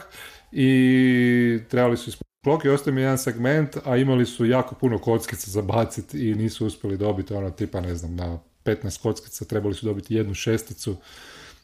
i 0.51 1.59
trebali 1.69 1.97
su 1.97 2.11
klok 2.43 2.65
i 2.65 2.69
ostao 2.69 2.93
mi 2.93 3.01
jedan 3.01 3.17
segment, 3.17 3.77
a 3.85 3.97
imali 3.97 4.25
su 4.25 4.45
jako 4.45 4.75
puno 4.75 4.97
kockica 4.97 5.51
za 5.51 5.61
baciti 5.61 6.29
i 6.29 6.35
nisu 6.35 6.65
uspjeli 6.65 6.97
dobiti 6.97 7.33
ono 7.33 7.49
tipa, 7.49 7.81
ne 7.81 7.95
znam, 7.95 8.15
na 8.15 8.39
15 8.65 9.02
kockica, 9.02 9.45
trebali 9.45 9.73
su 9.73 9.86
dobiti 9.86 10.15
jednu 10.15 10.34
šesticu, 10.34 10.95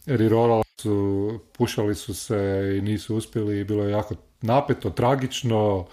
rirolali 0.05 0.63
su, 0.81 1.39
pušali 1.57 1.95
su 1.95 2.13
se 2.13 2.73
i 2.77 2.81
nisu 2.81 3.15
uspjeli 3.15 3.59
i 3.59 3.63
bilo 3.63 3.83
je 3.83 3.91
jako 3.91 4.15
napeto, 4.41 4.89
tragično 4.89 5.87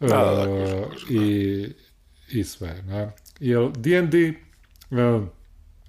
da, 0.00 0.46
uh, 0.48 1.10
i, 1.10 1.66
i 2.30 2.44
sve. 2.44 2.82
Ne? 2.82 3.10
Jer 3.40 3.70
D&D 3.70 4.32
uh, 4.90 5.24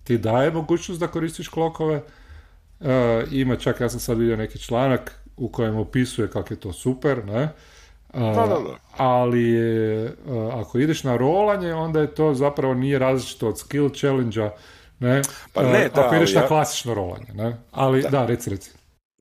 ti 0.04 0.18
daje 0.18 0.52
mogućnost 0.52 1.00
da 1.00 1.08
koristiš 1.08 1.48
klokove, 1.48 2.02
uh, 2.80 2.88
ima 3.32 3.56
čak, 3.56 3.82
ja 3.82 3.90
sam 3.90 4.00
sad 4.00 4.18
vidio 4.18 4.38
neki 4.38 4.60
članak 4.60 5.16
u 5.38 5.50
kojem 5.50 5.76
opisuje 5.76 6.30
kako 6.30 6.54
je 6.54 6.60
to 6.60 6.74
super, 6.74 7.26
ne? 7.26 7.50
Da, 8.14 8.48
da, 8.48 8.60
da. 8.60 8.78
Ali 8.98 9.58
ako 10.54 10.78
ideš 10.78 11.04
na 11.04 11.18
rolanje, 11.18 11.74
onda 11.74 12.00
je 12.00 12.16
to 12.16 12.34
zapravo 12.34 12.74
nije 12.74 13.00
različito 13.00 13.48
od 13.48 13.60
skill 13.60 13.90
challenge 13.90 14.40
ne? 15.00 15.22
Pa 15.54 15.64
ne, 15.64 15.90
da, 15.96 16.06
ako 16.06 16.16
ideš 16.16 16.34
na 16.34 16.48
klasično 16.48 16.94
rolanje, 16.94 17.34
ne? 17.34 17.58
Ali, 17.72 18.02
da, 18.02 18.10
da 18.10 18.26
reci, 18.26 18.50
reci. 18.50 18.72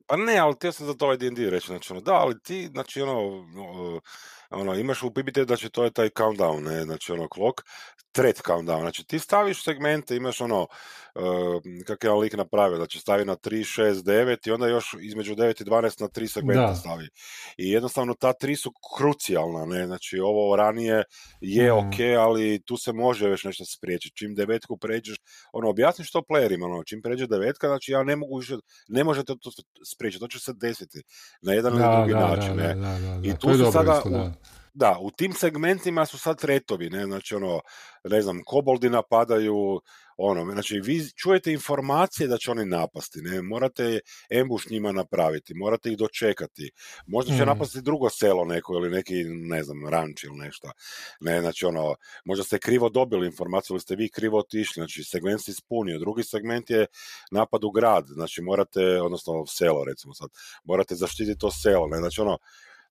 Pa 0.06 0.16
ne, 0.16 0.38
ali 0.38 0.58
ti 0.58 0.72
sam 0.72 0.86
za 0.86 0.94
to 0.94 1.04
ovaj 1.04 1.16
D&D 1.16 1.50
reći, 1.50 1.66
znači, 1.66 1.92
ono, 1.92 2.00
da, 2.00 2.14
ali 2.14 2.40
ti, 2.42 2.66
znači, 2.66 3.02
ono, 3.02 3.44
ono, 4.50 4.74
imaš 4.74 5.02
u 5.02 5.10
PBT, 5.10 5.38
znači, 5.46 5.70
to 5.70 5.84
je 5.84 5.90
taj 5.90 6.08
countdown, 6.08 6.60
ne, 6.60 6.82
znači, 6.82 7.12
ono, 7.12 7.28
clock, 7.34 7.60
thread 8.12 8.36
countdown, 8.46 8.80
znači, 8.80 9.04
ti 9.04 9.18
staviš 9.18 9.64
segmente, 9.64 10.16
imaš, 10.16 10.40
ono, 10.40 10.62
uh, 10.62 11.62
kak 11.86 12.04
je 12.04 12.10
on 12.10 12.18
lik 12.18 12.36
napravio, 12.36 12.76
znači 12.76 12.98
stavi 12.98 13.24
na 13.24 13.36
3, 13.36 13.82
6, 13.82 13.92
9 13.92 14.48
i 14.48 14.50
onda 14.50 14.68
još 14.68 14.94
između 15.00 15.34
9 15.34 15.62
i 15.62 15.64
12 15.64 16.00
na 16.00 16.08
3 16.08 16.26
segmenta 16.26 16.74
stavi. 16.74 17.08
I 17.56 17.70
jednostavno 17.70 18.14
ta 18.14 18.32
tri 18.32 18.56
su 18.56 18.72
krucijalna, 18.96 19.64
ne, 19.66 19.86
znači 19.86 20.18
ovo 20.18 20.56
ranije 20.56 21.02
je 21.40 21.72
mm. 21.72 21.76
ok, 21.76 21.94
ali 22.18 22.62
tu 22.64 22.76
se 22.76 22.92
može 22.92 23.28
već 23.28 23.44
nešto 23.44 23.64
spriječiti. 23.64 24.16
Čim 24.16 24.34
devetku 24.34 24.76
pređeš, 24.76 25.16
ono, 25.52 25.70
objasni 25.70 26.04
što 26.04 26.22
playerima, 26.30 26.64
ono, 26.64 26.84
čim 26.84 27.02
pređe 27.02 27.26
devetka, 27.26 27.68
znači 27.68 27.92
ja 27.92 28.02
ne 28.02 28.16
mogu 28.16 28.36
više, 28.36 28.56
ne 28.88 29.04
možete 29.04 29.34
to 29.40 29.50
spriječiti, 29.94 30.20
to 30.20 30.28
će 30.28 30.38
se 30.38 30.52
desiti 30.52 31.02
na 31.42 31.52
jedan 31.52 31.72
ili 31.72 31.82
drugi 31.96 32.12
način, 32.12 32.56
ne. 32.56 32.76
I 33.22 33.38
tu 33.38 33.48
se 33.54 33.72
sada, 33.72 34.02
da, 34.78 34.98
u 35.00 35.10
tim 35.10 35.32
segmentima 35.32 36.06
su 36.06 36.18
sad 36.18 36.40
tretovi, 36.40 36.90
ne, 36.90 37.04
znači 37.04 37.34
ono, 37.34 37.60
ne 38.04 38.22
znam, 38.22 38.42
koboldi 38.44 38.90
napadaju, 38.90 39.80
ono, 40.16 40.52
znači 40.52 40.80
vi 40.80 41.10
čujete 41.16 41.52
informacije 41.52 42.28
da 42.28 42.38
će 42.38 42.50
oni 42.50 42.64
napasti, 42.64 43.22
ne, 43.22 43.42
morate 43.42 44.00
embuš 44.30 44.68
njima 44.70 44.92
napraviti, 44.92 45.54
morate 45.54 45.90
ih 45.90 45.98
dočekati, 45.98 46.70
možda 47.06 47.36
će 47.36 47.42
mm. 47.42 47.46
napasti 47.46 47.80
drugo 47.82 48.10
selo 48.10 48.44
neko 48.44 48.74
ili 48.74 48.90
neki, 48.90 49.24
ne 49.24 49.62
znam, 49.62 49.88
ranč 49.88 50.24
ili 50.24 50.36
nešto, 50.36 50.70
ne, 51.20 51.40
znači 51.40 51.66
ono, 51.66 51.94
možda 52.24 52.44
ste 52.44 52.58
krivo 52.58 52.88
dobili 52.88 53.26
informaciju 53.26 53.74
ili 53.74 53.80
ste 53.80 53.96
vi 53.96 54.08
krivo 54.08 54.38
otišli, 54.38 54.80
znači 54.80 55.04
segment 55.04 55.44
se 55.44 55.50
ispunio, 55.50 55.98
drugi 55.98 56.22
segment 56.22 56.70
je 56.70 56.86
napad 57.30 57.64
u 57.64 57.70
grad, 57.70 58.04
znači 58.06 58.42
morate, 58.42 59.00
odnosno 59.02 59.46
selo 59.46 59.84
recimo 59.84 60.14
sad, 60.14 60.28
morate 60.64 60.94
zaštititi 60.94 61.38
to 61.38 61.50
selo, 61.50 61.86
ne, 61.86 61.98
znači 61.98 62.20
ono, 62.20 62.38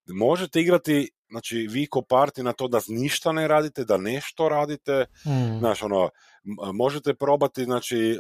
možete 0.08 0.62
igrati 0.62 1.10
znači 1.29 1.67
vi 1.69 1.85
ko 1.85 2.01
parti 2.01 2.43
na 2.43 2.53
to 2.53 2.67
da 2.67 2.79
ništa 2.87 3.31
ne 3.31 3.47
radite, 3.47 3.83
da 3.83 3.97
nešto 3.97 4.49
radite, 4.49 5.05
mm. 5.25 5.59
znaš, 5.59 5.83
ono, 5.83 6.09
možete 6.73 7.13
probati, 7.13 7.63
znači, 7.63 8.19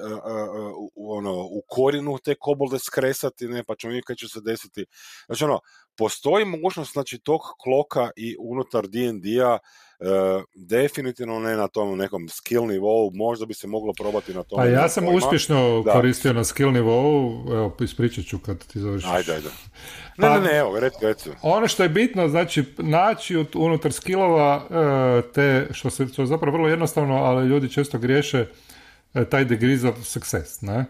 ono, 0.95 1.33
u 1.33 1.61
korinu 1.67 2.17
te 2.17 2.35
kobolde 2.35 2.79
skresati, 2.79 3.47
ne, 3.47 3.63
pa 3.63 3.75
ćemo 3.75 3.91
vidjeti 3.91 4.05
kad 4.05 4.17
će 4.17 4.27
se 4.27 4.41
desiti. 4.41 4.85
Znači, 5.25 5.43
ono, 5.43 5.59
postoji 5.97 6.45
mogućnost, 6.45 6.93
znači, 6.93 7.19
tog 7.19 7.41
kloka 7.63 8.09
i 8.15 8.35
unutar 8.39 8.87
D&D-a 8.87 9.57
definitivno 10.55 11.39
ne 11.39 11.57
na 11.57 11.67
tom 11.67 11.97
nekom 11.97 12.29
skill 12.29 12.67
nivou, 12.67 13.11
možda 13.13 13.45
bi 13.45 13.53
se 13.53 13.67
moglo 13.67 13.93
probati 13.97 14.33
na 14.33 14.43
tom. 14.43 14.57
Pa 14.57 14.65
ja 14.65 14.89
sam 14.89 15.15
uspješno 15.15 15.83
koristio 15.93 16.33
na 16.33 16.43
skill 16.43 16.71
nivou, 16.71 17.45
evo, 17.51 17.75
ispričat 17.79 18.25
ću 18.25 18.39
kad 18.39 18.67
ti 18.67 18.79
završiš. 18.79 19.09
Ajde, 19.09 19.33
ajde. 19.33 19.49
Ne, 20.17 20.29
ne, 20.29 20.39
ne, 20.39 20.57
evo, 20.57 20.79
reci, 20.79 20.97
reci. 21.01 21.29
Ono 21.41 21.67
što 21.67 21.83
je 21.83 21.89
bitno, 21.89 22.27
znači, 22.27 22.63
naći 22.97 23.45
unutar 23.55 23.91
skillova 23.91 24.63
e, 24.69 25.31
te, 25.31 25.67
što, 25.71 25.89
se, 25.89 26.07
što 26.07 26.21
je 26.21 26.25
zapravo 26.25 26.57
vrlo 26.57 26.69
jednostavno, 26.69 27.15
ali 27.15 27.47
ljudi 27.47 27.69
često 27.69 27.97
griješe, 27.97 28.45
e, 29.13 29.25
taj 29.25 29.45
degrees 29.45 29.83
of 29.83 29.95
success, 30.03 30.61
ne? 30.61 30.85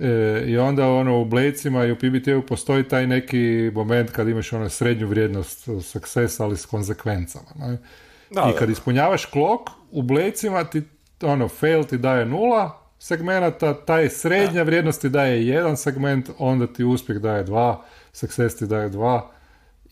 E, 0.00 0.44
I 0.46 0.58
onda 0.58 0.88
ono 0.88 1.20
u 1.20 1.24
Blecima 1.24 1.84
i 1.84 1.92
u 1.92 1.96
PBT-u 1.96 2.46
postoji 2.48 2.88
taj 2.88 3.06
neki 3.06 3.70
moment 3.74 4.10
kad 4.10 4.28
imaš 4.28 4.52
ono 4.52 4.68
srednju 4.68 5.06
vrijednost 5.06 5.68
success, 5.82 6.40
ali 6.40 6.56
s 6.56 6.66
konsekvencama. 6.66 7.50
Ne? 7.56 7.78
Da, 8.30 8.50
I 8.54 8.58
kad 8.58 8.70
ispunjavaš 8.70 9.24
klok, 9.24 9.60
u 9.90 10.02
blecima 10.02 10.64
ti 10.64 10.82
ono, 11.22 11.48
fail 11.48 11.84
ti 11.84 11.98
daje 11.98 12.26
nula 12.26 12.78
segmenata, 12.98 13.84
taj 13.84 14.08
srednja 14.08 14.62
vrijednost 14.62 15.00
ti 15.00 15.08
daje 15.08 15.46
jedan 15.46 15.76
segment, 15.76 16.30
onda 16.38 16.66
ti 16.66 16.84
uspjeh 16.84 17.18
daje 17.18 17.42
dva, 17.42 17.84
success 18.12 18.56
ti 18.56 18.66
daje 18.66 18.88
dva 18.88 19.30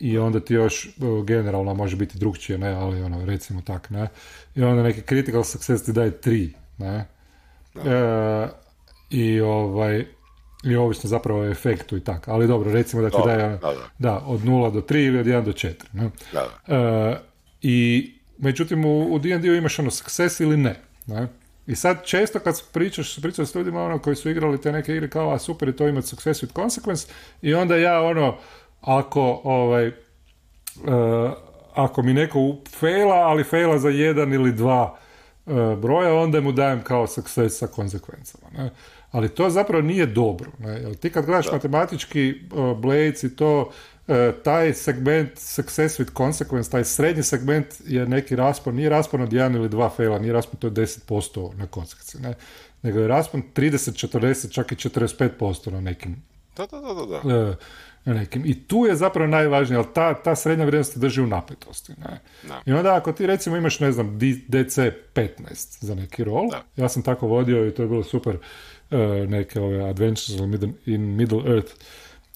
i 0.00 0.18
onda 0.18 0.40
ti 0.40 0.54
još 0.54 0.88
generalno 1.24 1.74
može 1.74 1.96
biti 1.96 2.18
drugčije, 2.18 2.58
ne, 2.58 2.68
ali 2.68 3.02
ono, 3.02 3.24
recimo 3.24 3.62
tak, 3.62 3.90
ne. 3.90 4.08
I 4.54 4.62
onda 4.62 4.82
neki 4.82 5.02
critical 5.02 5.44
success 5.44 5.84
ti 5.84 5.92
daje 5.92 6.20
tri, 6.20 6.54
ne. 6.78 7.06
E, 7.74 8.48
I 9.10 9.40
ovaj, 9.40 10.04
i 10.64 10.76
ovisno 10.76 11.08
zapravo 11.08 11.40
o 11.40 11.46
efektu 11.46 11.96
i 11.96 12.00
tako. 12.00 12.30
Ali 12.30 12.46
dobro, 12.46 12.72
recimo 12.72 13.02
da 13.02 13.10
ti 13.10 13.16
daje 13.24 13.58
da, 13.98 14.18
od 14.26 14.40
0 14.40 14.72
do 14.72 14.80
3 14.80 15.06
ili 15.06 15.18
od 15.18 15.26
1 15.26 15.44
do 15.44 15.52
4. 15.52 15.74
Ne? 15.92 16.10
E, 16.68 17.16
I 17.62 18.10
međutim 18.38 18.84
u, 18.84 19.14
u 19.14 19.18
D&D-u 19.18 19.54
imaš 19.54 19.78
ono 19.78 19.90
success 19.90 20.40
ili 20.40 20.56
ne, 20.56 20.80
ne? 21.06 21.28
I 21.66 21.76
sad 21.76 22.04
često 22.04 22.38
kad 22.38 22.62
pričaš, 22.72 23.22
pričaš 23.22 23.48
s 23.48 23.54
ljudima 23.54 23.84
ono 23.84 23.98
koji 23.98 24.16
su 24.16 24.30
igrali 24.30 24.60
te 24.60 24.72
neke 24.72 24.92
igre 24.92 25.10
kao 25.10 25.32
a 25.32 25.38
super 25.38 25.68
je 25.68 25.76
to 25.76 25.88
imati 25.88 26.06
success 26.06 26.42
with 26.42 26.52
consequence 26.52 27.10
i 27.42 27.54
onda 27.54 27.76
ja 27.76 28.00
ono 28.00 28.38
ako 28.80 29.40
ovaj 29.44 29.88
uh, 29.88 29.92
ako 31.74 32.02
mi 32.02 32.14
neko 32.14 32.56
faila, 32.68 33.14
ali 33.14 33.44
faila 33.44 33.78
za 33.78 33.88
jedan 33.88 34.32
ili 34.32 34.52
dva 34.52 34.98
uh, 35.46 35.54
broja, 35.78 36.14
onda 36.14 36.40
mu 36.40 36.52
dajem 36.52 36.82
kao 36.82 37.06
success 37.06 37.58
sa 37.58 37.66
konsekvencama. 37.66 38.46
Ne? 38.56 38.70
Ali 39.10 39.28
to 39.28 39.50
zapravo 39.50 39.82
nije 39.82 40.06
dobro. 40.06 40.50
Ne? 40.58 40.70
Jer 40.70 40.94
ti 40.94 41.10
kad 41.10 41.26
gledaš 41.26 41.52
matematički 41.52 42.34
uh, 42.52 42.78
blades 42.78 43.22
i 43.22 43.36
to, 43.36 43.70
taj 44.44 44.74
segment 44.74 45.38
success 45.38 46.00
with 46.00 46.12
consequence, 46.12 46.70
taj 46.70 46.84
srednji 46.84 47.22
segment 47.22 47.66
je 47.86 48.06
neki 48.06 48.36
raspon, 48.36 48.74
nije 48.74 48.88
raspon 48.88 49.20
od 49.20 49.32
jedan 49.32 49.54
ili 49.54 49.68
dva 49.68 49.90
faila, 49.90 50.18
nije 50.18 50.32
raspon, 50.32 50.60
to 50.60 50.66
je 50.66 50.70
10% 50.70 51.56
na 51.56 51.66
konsekvenci, 51.66 52.18
ne? 52.18 52.34
nego 52.82 53.00
je 53.00 53.08
raspon 53.08 53.42
30, 53.54 54.08
40, 54.08 54.52
čak 54.52 54.72
i 54.72 54.74
45% 54.74 55.70
na 55.70 55.80
nekim. 55.80 56.22
Da, 56.56 56.66
da, 56.66 56.80
da, 56.80 57.06
da 57.06 57.56
nekim. 58.04 58.42
I 58.46 58.64
tu 58.64 58.86
je 58.86 58.96
zapravo 58.96 59.28
najvažnije, 59.28 59.76
ali 59.76 59.86
ta, 59.94 60.14
ta 60.14 60.36
srednja 60.36 60.64
vrijednost 60.64 60.98
drži 60.98 61.20
u 61.20 61.26
napetosti. 61.26 61.92
Ne? 61.92 62.20
I 62.66 62.72
onda 62.72 62.94
ako 62.96 63.12
ti 63.12 63.26
recimo 63.26 63.56
imaš, 63.56 63.80
ne 63.80 63.92
znam, 63.92 64.18
DC 64.48 64.78
15 65.14 65.84
za 65.84 65.94
neki 65.94 66.24
rol, 66.24 66.50
ja 66.76 66.88
sam 66.88 67.02
tako 67.02 67.26
vodio 67.26 67.66
i 67.66 67.70
to 67.70 67.82
je 67.82 67.88
bilo 67.88 68.02
super 68.02 68.36
uh, 68.36 68.98
neke 69.28 69.60
ove 69.60 69.90
Adventures 69.90 70.40
in 70.86 71.16
Middle 71.16 71.54
Earth 71.54 71.72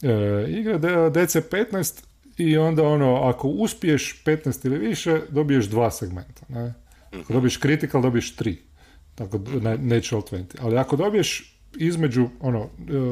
uh, 0.02 0.48
igre, 0.48 0.78
DC 1.10 1.36
15 1.36 2.04
i 2.36 2.56
onda 2.56 2.82
ono, 2.82 3.14
ako 3.14 3.48
uspiješ 3.48 4.22
15 4.24 4.66
ili 4.66 4.78
više, 4.78 5.20
dobiješ 5.28 5.64
dva 5.64 5.90
segmenta. 5.90 6.46
Ne? 6.48 6.74
Ako 7.08 7.16
mhm. 7.16 7.32
dobiješ 7.32 7.60
critical, 7.60 8.02
dobiješ 8.02 8.36
tri. 8.36 8.58
Tako, 9.14 9.38
natural 9.78 10.22
20. 10.22 10.44
Ali 10.60 10.78
ako 10.78 10.96
dobiješ 10.96 11.53
između, 11.78 12.28
ono, 12.40 12.60
e, 12.60 12.68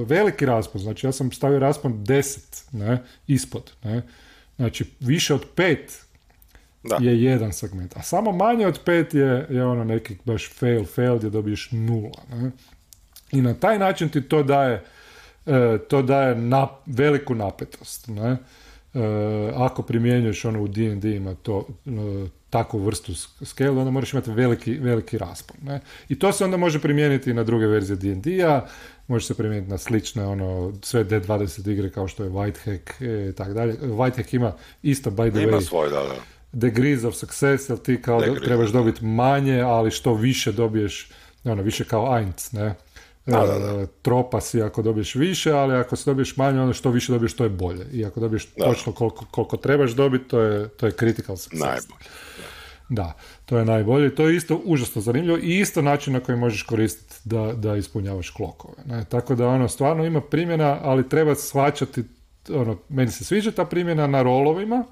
veliki 0.07 0.47
raspon, 0.47 0.81
znači 0.81 1.07
ja 1.07 1.13
sam 1.13 1.33
stavio 1.33 1.59
raspon 1.59 1.93
10, 1.93 2.65
ne, 2.73 3.03
ispod, 3.27 3.73
ne, 3.85 4.03
znači 4.57 4.85
više 5.01 5.35
od 5.35 5.47
5 5.57 5.77
da. 6.83 6.97
je 7.01 7.23
jedan 7.23 7.53
segment, 7.53 7.97
a 7.97 8.03
samo 8.03 8.33
manje 8.33 8.67
od 8.67 8.85
5 8.85 9.17
je, 9.17 9.47
je 9.51 9.65
ono 9.65 9.85
neki 9.85 10.17
baš 10.25 10.51
fail, 10.51 10.85
fail 10.85 11.17
gdje 11.17 11.31
dobiješ 11.31 11.69
nula, 11.73 12.23
ne. 12.33 12.51
I 13.33 13.43
na 13.43 13.55
taj 13.55 13.79
način 13.79 14.09
ti 14.09 14.23
to 14.23 14.43
daje, 14.43 14.85
e, 15.47 15.79
to 15.89 16.03
daje 16.03 16.35
na, 16.35 16.69
veliku 16.87 17.35
napetost, 17.35 18.09
ne. 18.09 18.37
E, 18.95 18.99
ako 19.55 19.83
primjenjuješ 19.83 20.45
ono 20.45 20.63
u 20.63 20.69
D&D 20.69 21.17
ima 21.17 21.35
to 21.35 21.67
takvu 22.51 22.79
vrstu 22.79 23.15
scale, 23.45 23.71
onda 23.71 23.91
moraš 23.91 24.13
imati 24.13 24.31
veliki, 24.31 24.73
veliki 24.73 25.19
raspon. 25.19 25.57
Ne? 25.63 25.81
I 26.09 26.19
to 26.19 26.33
se 26.33 26.45
onda 26.45 26.57
može 26.57 26.79
primijeniti 26.79 27.35
na 27.35 27.45
druge 27.45 27.67
verzije 27.67 27.97
D&D-a, 27.97 28.67
može 29.09 29.27
se 29.27 29.35
primijeniti 29.35 29.71
na 29.71 29.79
slične, 29.79 30.27
ono, 30.27 30.73
sve 30.83 31.05
D20 31.05 31.71
igre 31.71 31.91
kao 31.91 32.09
što 32.09 32.25
je 32.25 32.31
Whitehack 32.31 33.05
e, 33.05 33.31
i 33.31 33.33
tako 33.33 33.53
dalje. 33.53 33.77
Whitehack 33.83 34.35
ima 34.35 34.53
isto, 34.83 35.11
by 35.11 35.31
the 35.31 35.43
ima 35.43 35.57
way, 35.57 35.67
svoj, 35.67 35.91
da, 35.91 35.97
da. 35.97 36.15
degrees 36.53 37.05
of 37.05 37.15
success, 37.15 37.69
jer 37.69 37.79
ti 37.79 38.03
kao 38.03 38.21
trebaš 38.45 38.71
dobiti 38.71 39.05
manje, 39.05 39.61
ali 39.61 39.91
što 39.91 40.15
više 40.15 40.53
dobiješ, 40.53 41.11
ono, 41.45 41.63
više 41.63 41.85
kao 41.85 42.19
Eins, 42.19 42.53
ne? 42.53 42.75
Da, 43.27 43.47
da, 43.47 43.59
da. 43.59 43.87
Tropa 43.87 44.41
si 44.41 44.63
ako 44.63 44.83
dobiješ 44.83 45.15
više, 45.15 45.53
ali 45.53 45.75
ako 45.75 45.97
se 45.97 46.11
dobiješ 46.11 46.37
manje, 46.37 46.61
ono 46.61 46.73
što 46.73 46.91
više 46.91 47.13
dobiješ, 47.13 47.37
to 47.37 47.45
je 47.45 47.51
bolje. 47.51 47.87
I 47.93 48.05
ako 48.05 48.21
dobiješ 48.21 48.47
točno 48.47 48.93
koliko, 48.93 49.25
koliko 49.31 49.57
trebaš 49.57 49.91
dobiti, 49.91 50.29
to 50.29 50.41
je, 50.41 50.69
to 50.69 50.87
je 50.87 50.93
critical 50.93 51.37
success. 51.37 51.61
Najbolje. 51.61 52.11
Da, 52.89 53.13
to 53.47 53.59
je 53.59 53.65
najbolje. 53.65 54.15
To 54.15 54.29
je 54.29 54.37
isto 54.37 54.61
užasno 54.65 55.03
zanimljivo 55.03 55.39
i 55.43 55.59
isto 55.59 55.83
način 55.83 56.13
na 56.13 56.21
koji 56.21 56.39
možeš 56.39 56.63
koristiti 56.63 57.15
da, 57.25 57.53
da 57.53 57.77
ispunjavaš 57.77 58.31
klokove. 58.31 58.75
Ne? 58.87 59.05
Tako 59.05 59.35
da 59.35 59.49
ono 59.49 59.69
stvarno 59.69 60.05
ima 60.05 60.21
primjena, 60.21 60.79
ali 60.83 61.09
treba 61.09 61.35
shvaćati, 61.35 62.05
ono, 62.49 62.79
meni 62.89 63.11
se 63.11 63.25
sviđa 63.25 63.51
ta 63.51 63.65
primjena 63.65 64.07
na 64.07 64.23
rolovima, 64.23 64.85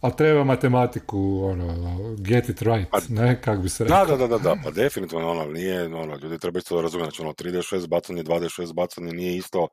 a 0.00 0.10
treba 0.10 0.44
matematiku, 0.44 1.40
ono, 1.44 1.98
get 2.18 2.48
it 2.48 2.62
right, 2.62 2.90
pa, 2.90 2.98
ne, 3.08 3.40
kak 3.42 3.62
bi 3.62 3.68
se 3.68 3.84
rekao. 3.84 4.06
Da, 4.06 4.16
da, 4.16 4.26
da, 4.26 4.38
da, 4.38 4.56
pa 4.64 4.70
definitivno, 4.70 5.30
ono, 5.30 5.44
nije, 5.44 5.94
ono, 5.94 6.16
ljudi 6.16 6.38
treba 6.38 6.58
isto 6.58 6.82
razumjeti, 6.82 7.16
znači, 7.16 7.22
ono, 7.22 7.32
3D6 7.32 7.88
bacanje, 7.88 8.22
2D6 8.22 8.74
bacanje 8.74 9.12
nije 9.12 9.36
isto 9.36 9.68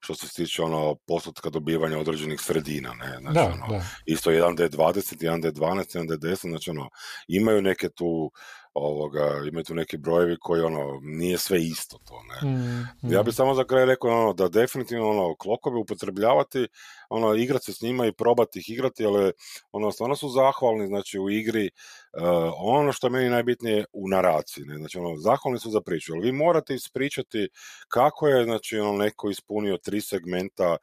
što 0.00 0.14
se 0.14 0.28
tiče, 0.34 0.62
ono, 0.62 0.96
postotka 1.06 1.50
dobivanja 1.50 1.98
određenih 1.98 2.40
sredina, 2.40 2.94
ne, 2.94 3.18
znači, 3.20 3.34
da, 3.34 3.44
ono, 3.44 3.66
da. 3.78 3.84
isto 4.06 4.30
1D20, 4.30 5.16
1D12, 5.16 5.98
1D10, 5.98 6.48
znači, 6.48 6.70
ono, 6.70 6.88
imaju 7.28 7.62
neke 7.62 7.88
tu, 7.88 8.30
ovoga, 8.74 9.42
imaju 9.48 9.64
tu 9.64 9.74
neki 9.74 9.96
brojevi 9.96 10.36
koji 10.40 10.62
ono, 10.62 11.00
nije 11.02 11.38
sve 11.38 11.62
isto 11.62 11.98
to, 11.98 12.22
ne. 12.22 12.50
Mm, 12.50 13.12
Ja 13.12 13.22
bih 13.22 13.34
samo 13.34 13.54
za 13.54 13.64
kraj 13.64 13.86
rekao 13.86 14.10
ono, 14.10 14.32
da 14.32 14.48
definitivno 14.48 15.08
ono, 15.08 15.34
klokovi 15.36 15.78
upotrebljavati, 15.80 16.66
ono, 17.08 17.34
igrati 17.34 17.64
se 17.64 17.72
s 17.72 17.80
njima 17.80 18.06
i 18.06 18.12
probati 18.12 18.58
ih 18.58 18.70
igrati, 18.70 19.04
ali 19.04 19.32
ono, 19.72 19.92
stvarno 19.92 20.16
su 20.16 20.28
zahvalni, 20.28 20.86
znači 20.86 21.18
u 21.18 21.30
igri, 21.30 21.70
uh, 22.12 22.52
ono 22.56 22.92
što 22.92 23.06
je 23.06 23.10
meni 23.10 23.28
najbitnije 23.28 23.84
u 23.92 24.08
naraciji, 24.08 24.64
ne, 24.64 24.76
znači 24.76 24.98
ono, 24.98 25.16
zahvalni 25.16 25.58
su 25.58 25.70
za 25.70 25.80
priču, 25.80 26.12
ali 26.12 26.26
vi 26.26 26.32
morate 26.32 26.74
ispričati 26.74 27.48
kako 27.88 28.28
je, 28.28 28.44
znači 28.44 28.78
ono, 28.78 28.92
neko 28.92 29.30
ispunio 29.30 29.76
tri 29.76 30.00
segmenta, 30.00 30.76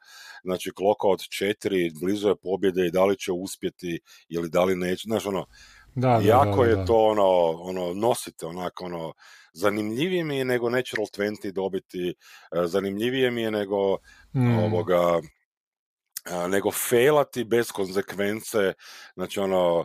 znači 0.44 0.70
kloka 0.70 1.06
od 1.06 1.20
četiri, 1.20 1.90
blizu 2.00 2.28
je 2.28 2.36
pobjede 2.36 2.86
i 2.86 2.90
da 2.90 3.04
li 3.04 3.16
će 3.16 3.32
uspjeti 3.32 4.00
ili 4.28 4.48
da 4.48 4.64
li 4.64 4.76
neće, 4.76 5.02
znači 5.06 5.28
ono, 5.28 5.46
da, 6.00 6.20
jako 6.22 6.64
da, 6.64 6.70
je 6.70 6.86
to 6.86 6.96
ono, 6.96 7.50
ono, 7.50 7.94
nosite 7.94 8.46
onako 8.46 8.84
ono, 8.84 9.12
zanimljivije 9.52 10.24
mi 10.24 10.38
je 10.38 10.44
nego 10.44 10.70
Natural 10.70 11.06
20 11.06 11.52
dobiti, 11.52 12.08
e, 12.08 12.14
zanimljivije 12.66 13.30
mi 13.30 13.42
je 13.42 13.50
nego 13.50 13.96
mm. 14.32 14.58
ovoga, 14.58 15.20
e, 16.26 16.48
nego 16.48 16.70
failati 16.70 17.44
bez 17.44 17.72
konsekvence, 17.72 18.72
znači 19.14 19.40
ono, 19.40 19.84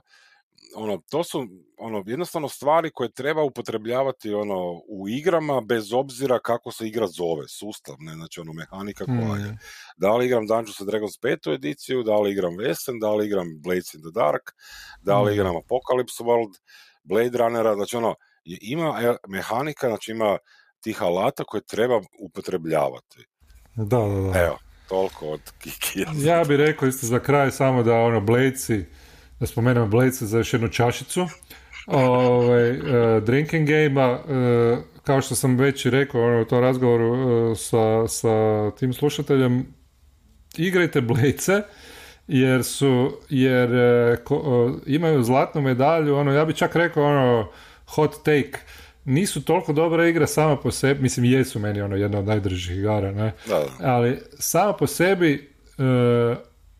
ono, 0.75 1.01
to 1.09 1.23
su 1.23 1.47
ono, 1.77 2.03
jednostavno 2.05 2.49
stvari 2.49 2.91
koje 2.93 3.11
treba 3.11 3.43
upotrebljavati 3.43 4.33
ono, 4.33 4.81
u 4.87 5.09
igrama 5.09 5.61
bez 5.61 5.93
obzira 5.93 6.39
kako 6.39 6.71
se 6.71 6.87
igra 6.87 7.07
zove, 7.07 7.47
sustav, 7.47 7.95
ne, 7.99 8.13
znači 8.13 8.39
ono, 8.39 8.53
mehanika 8.53 9.05
koja 9.05 9.45
je. 9.45 9.51
Mm. 9.51 9.57
Da 9.97 10.15
li 10.15 10.25
igram 10.25 10.47
Dungeons 10.47 10.81
and 10.81 10.89
Dragons 10.89 11.17
petu 11.17 11.51
ediciju, 11.51 12.03
da 12.03 12.19
li 12.19 12.31
igram 12.31 12.53
Western, 12.53 12.99
da 13.01 13.13
li 13.13 13.25
igram 13.25 13.61
Blades 13.61 13.93
in 13.93 14.01
the 14.01 14.11
Dark, 14.13 14.51
da 15.01 15.21
li 15.21 15.31
mm. 15.31 15.33
igram 15.33 15.55
Apocalypse 15.55 16.23
World, 16.23 16.59
Blade 17.03 17.37
Runnera, 17.37 17.75
znači 17.75 17.97
ono, 17.97 18.15
ima 18.45 18.99
e, 19.01 19.15
mehanika, 19.27 19.87
znači 19.87 20.11
ima 20.11 20.37
tih 20.81 21.01
alata 21.01 21.43
koje 21.43 21.61
treba 21.61 22.01
upotrebljavati. 22.19 23.25
Da, 23.75 23.97
da, 23.97 24.31
da. 24.31 24.39
Evo, 24.39 24.57
toliko 24.87 25.27
od 25.27 25.51
Kiki. 25.59 26.05
Ja 26.15 26.43
bih 26.43 26.57
rekao 26.57 26.87
isto 26.87 27.07
za 27.07 27.19
kraj 27.19 27.51
samo 27.51 27.83
da 27.83 27.95
ono, 27.95 28.21
Bladesi, 28.21 28.85
da 29.43 29.47
spomenem 29.47 29.89
Blade 29.89 30.11
za 30.11 30.37
još 30.37 30.53
jednu 30.53 30.69
čašicu 30.69 31.27
ovaj, 31.87 32.71
uh, 32.71 33.23
drinking 33.23 33.67
game 33.67 34.13
uh, 34.13 34.79
kao 35.03 35.21
što 35.21 35.35
sam 35.35 35.57
već 35.57 35.85
i 35.85 35.89
rekao 35.89 36.21
ono, 36.21 36.41
u 36.41 36.45
tom 36.45 36.59
razgovoru 36.59 37.11
uh, 37.11 37.57
sa, 37.57 38.07
sa 38.07 38.71
tim 38.71 38.93
slušateljem, 38.93 39.65
igrajte 40.57 41.01
Blejce, 41.01 41.61
jer 42.27 42.63
su, 42.63 43.17
jer 43.29 43.69
ko, 44.23 44.71
imaju 44.85 45.23
zlatnu 45.23 45.61
medalju, 45.61 46.15
ono, 46.15 46.31
ja 46.31 46.45
bih 46.45 46.55
čak 46.55 46.75
rekao, 46.75 47.03
ono, 47.03 47.49
hot 47.85 48.23
take, 48.23 48.59
nisu 49.05 49.45
toliko 49.45 49.73
dobra 49.73 50.07
igra 50.07 50.27
sama 50.27 50.57
po 50.57 50.71
sebi, 50.71 51.01
mislim 51.01 51.25
jesu 51.25 51.59
meni 51.59 51.81
ono 51.81 51.95
jedna 51.95 52.19
od 52.19 52.25
najdržih 52.25 52.77
igara, 52.77 53.11
ne? 53.11 53.31
Da. 53.47 53.65
ali 53.81 54.19
sama 54.39 54.73
po 54.73 54.87
sebi 54.87 55.49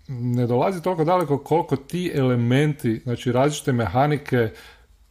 ne 0.07 0.47
dolazi 0.47 0.81
toliko 0.81 1.03
daleko 1.03 1.37
koliko 1.37 1.75
ti 1.75 2.11
elementi, 2.15 3.01
znači 3.03 3.31
različite 3.31 3.71
mehanike 3.71 4.49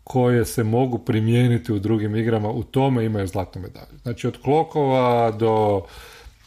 koje 0.04 0.44
se 0.44 0.64
mogu 0.64 0.98
primijeniti 0.98 1.72
u 1.72 1.78
drugim 1.78 2.16
igrama, 2.16 2.50
u 2.50 2.62
tome 2.62 3.04
imaju 3.04 3.26
zlatnu 3.26 3.62
medalju. 3.62 3.98
Znači 4.02 4.26
od 4.26 4.42
klokova 4.42 5.30
do 5.30 5.82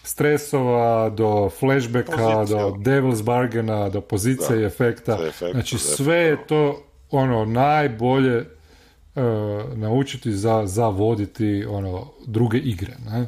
stresova, 0.03 1.09
do 1.09 1.49
flashbacka, 1.59 2.45
do 2.45 2.75
devil's 2.77 3.23
bargaina, 3.23 3.89
do 3.89 4.01
pozicije 4.01 4.61
i 4.61 4.65
efekta. 4.65 5.17
znači 5.51 5.77
sve 5.77 6.17
je 6.17 6.47
to 6.47 6.83
ono 7.11 7.45
najbolje 7.45 8.37
uh, 8.37 9.23
naučiti 9.75 10.31
za, 10.31 10.61
za 10.65 10.87
voditi 10.87 11.65
ono 11.69 12.07
druge 12.25 12.57
igre. 12.57 12.93
Ne? 13.09 13.27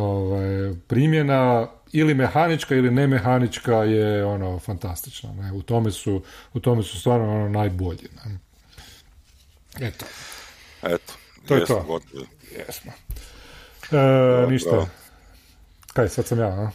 Ovaj, 0.00 0.74
primjena 0.86 1.66
ili 1.92 2.14
mehanička 2.14 2.74
ili 2.74 2.90
nemehanička 2.90 3.74
je 3.74 4.24
ono 4.24 4.58
fantastična. 4.58 5.32
Ne? 5.32 5.52
U, 5.52 5.62
tome 5.62 5.90
su, 5.90 6.22
u 6.54 6.60
tome 6.60 6.82
su 6.82 7.00
stvarno 7.00 7.30
ono 7.30 7.48
najbolji. 7.48 8.08
Ne? 8.24 8.38
Eto. 9.86 10.04
Eto. 10.82 11.12
To 11.46 11.54
je 11.54 11.64
to. 11.64 11.84
Gotovi. 11.86 12.26
Jesmo. 12.58 12.92
E, 13.92 14.50
ništa. 14.50 14.86
Kaj, 15.92 16.08
sad 16.08 16.26
sam 16.26 16.38
ja, 16.38 16.46
a? 16.46 16.70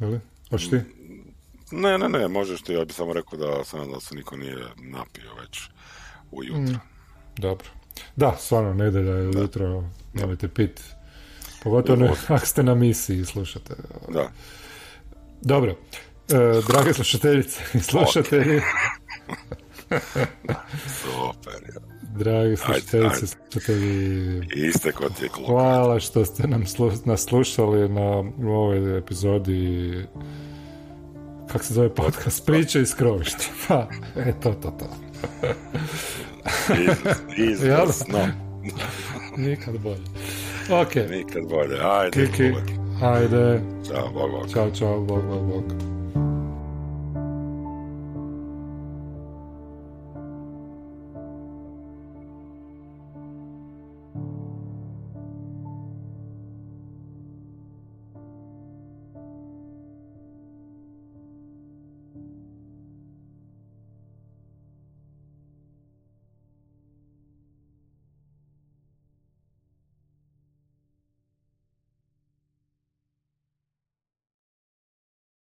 Ili? 0.00 0.20
Hoćeš 0.50 0.70
ti? 0.70 0.80
Ne, 1.70 1.98
ne, 1.98 2.08
ne, 2.08 2.28
možeš 2.28 2.62
ti, 2.62 2.72
ja 2.72 2.84
bih 2.84 2.96
samo 2.96 3.12
rekao 3.12 3.38
da 3.38 3.64
sam 3.64 3.92
da 3.92 4.00
se 4.00 4.14
niko 4.14 4.36
nije 4.36 4.56
napio 4.76 5.34
već 5.40 5.60
ujutro. 6.30 6.74
Mm, 6.74 6.80
dobro. 7.36 7.68
Da, 8.16 8.36
stvarno, 8.38 8.74
nedelja 8.74 9.12
je 9.12 9.28
ujutro, 9.28 9.84
nemojte 10.12 10.48
pit. 10.48 10.80
Pogotovo 11.62 11.98
ne, 11.98 12.10
ako 12.34 12.46
ste 12.46 12.62
na 12.62 12.74
misiji 12.74 13.20
i 13.20 13.24
slušate. 13.24 13.74
Da. 14.08 14.28
Dobro. 15.42 15.70
E, 15.70 16.36
drage 16.68 16.92
slušateljice 16.94 17.60
i 17.74 17.80
slušatelji. 17.80 18.60
Super, 21.00 21.62
ja. 21.74 21.80
Dragi 22.02 22.56
slušateljice, 22.56 23.26
slušatelji. 23.26 24.42
Iste 24.56 24.92
kod 24.92 25.12
je 25.22 25.28
Hvala 25.46 26.00
što 26.00 26.24
ste 26.24 26.48
nam 26.48 26.66
slu, 26.66 26.92
nas 27.04 27.24
slušali 27.24 27.88
na 27.88 28.06
ovoj 28.50 28.98
epizodi 28.98 30.04
kako 31.52 31.64
se 31.64 31.74
zove 31.74 31.94
podcast, 31.94 32.46
priče 32.46 32.80
iz 32.80 32.94
krovišta. 32.94 33.44
Pa, 33.68 33.88
e, 34.16 34.32
to, 34.42 34.52
to, 34.52 34.70
to. 34.70 34.86
Izvrsno. 37.36 38.28
Nikad 39.36 39.78
bolje. 39.78 40.04
Ok. 40.70 40.94
Nikad 41.10 41.42
bolje. 41.48 41.78
Ajde. 41.82 42.26
Kiki. 42.26 42.52
Ajde. 43.02 43.60
Ćao, 43.88 44.08
bog, 44.14 44.30
bog. 44.30 44.48
Ćao, 44.52 44.70
čao, 44.70 45.00
bog, 45.00 45.22
bog, 45.24 45.42
bog. 45.46 45.64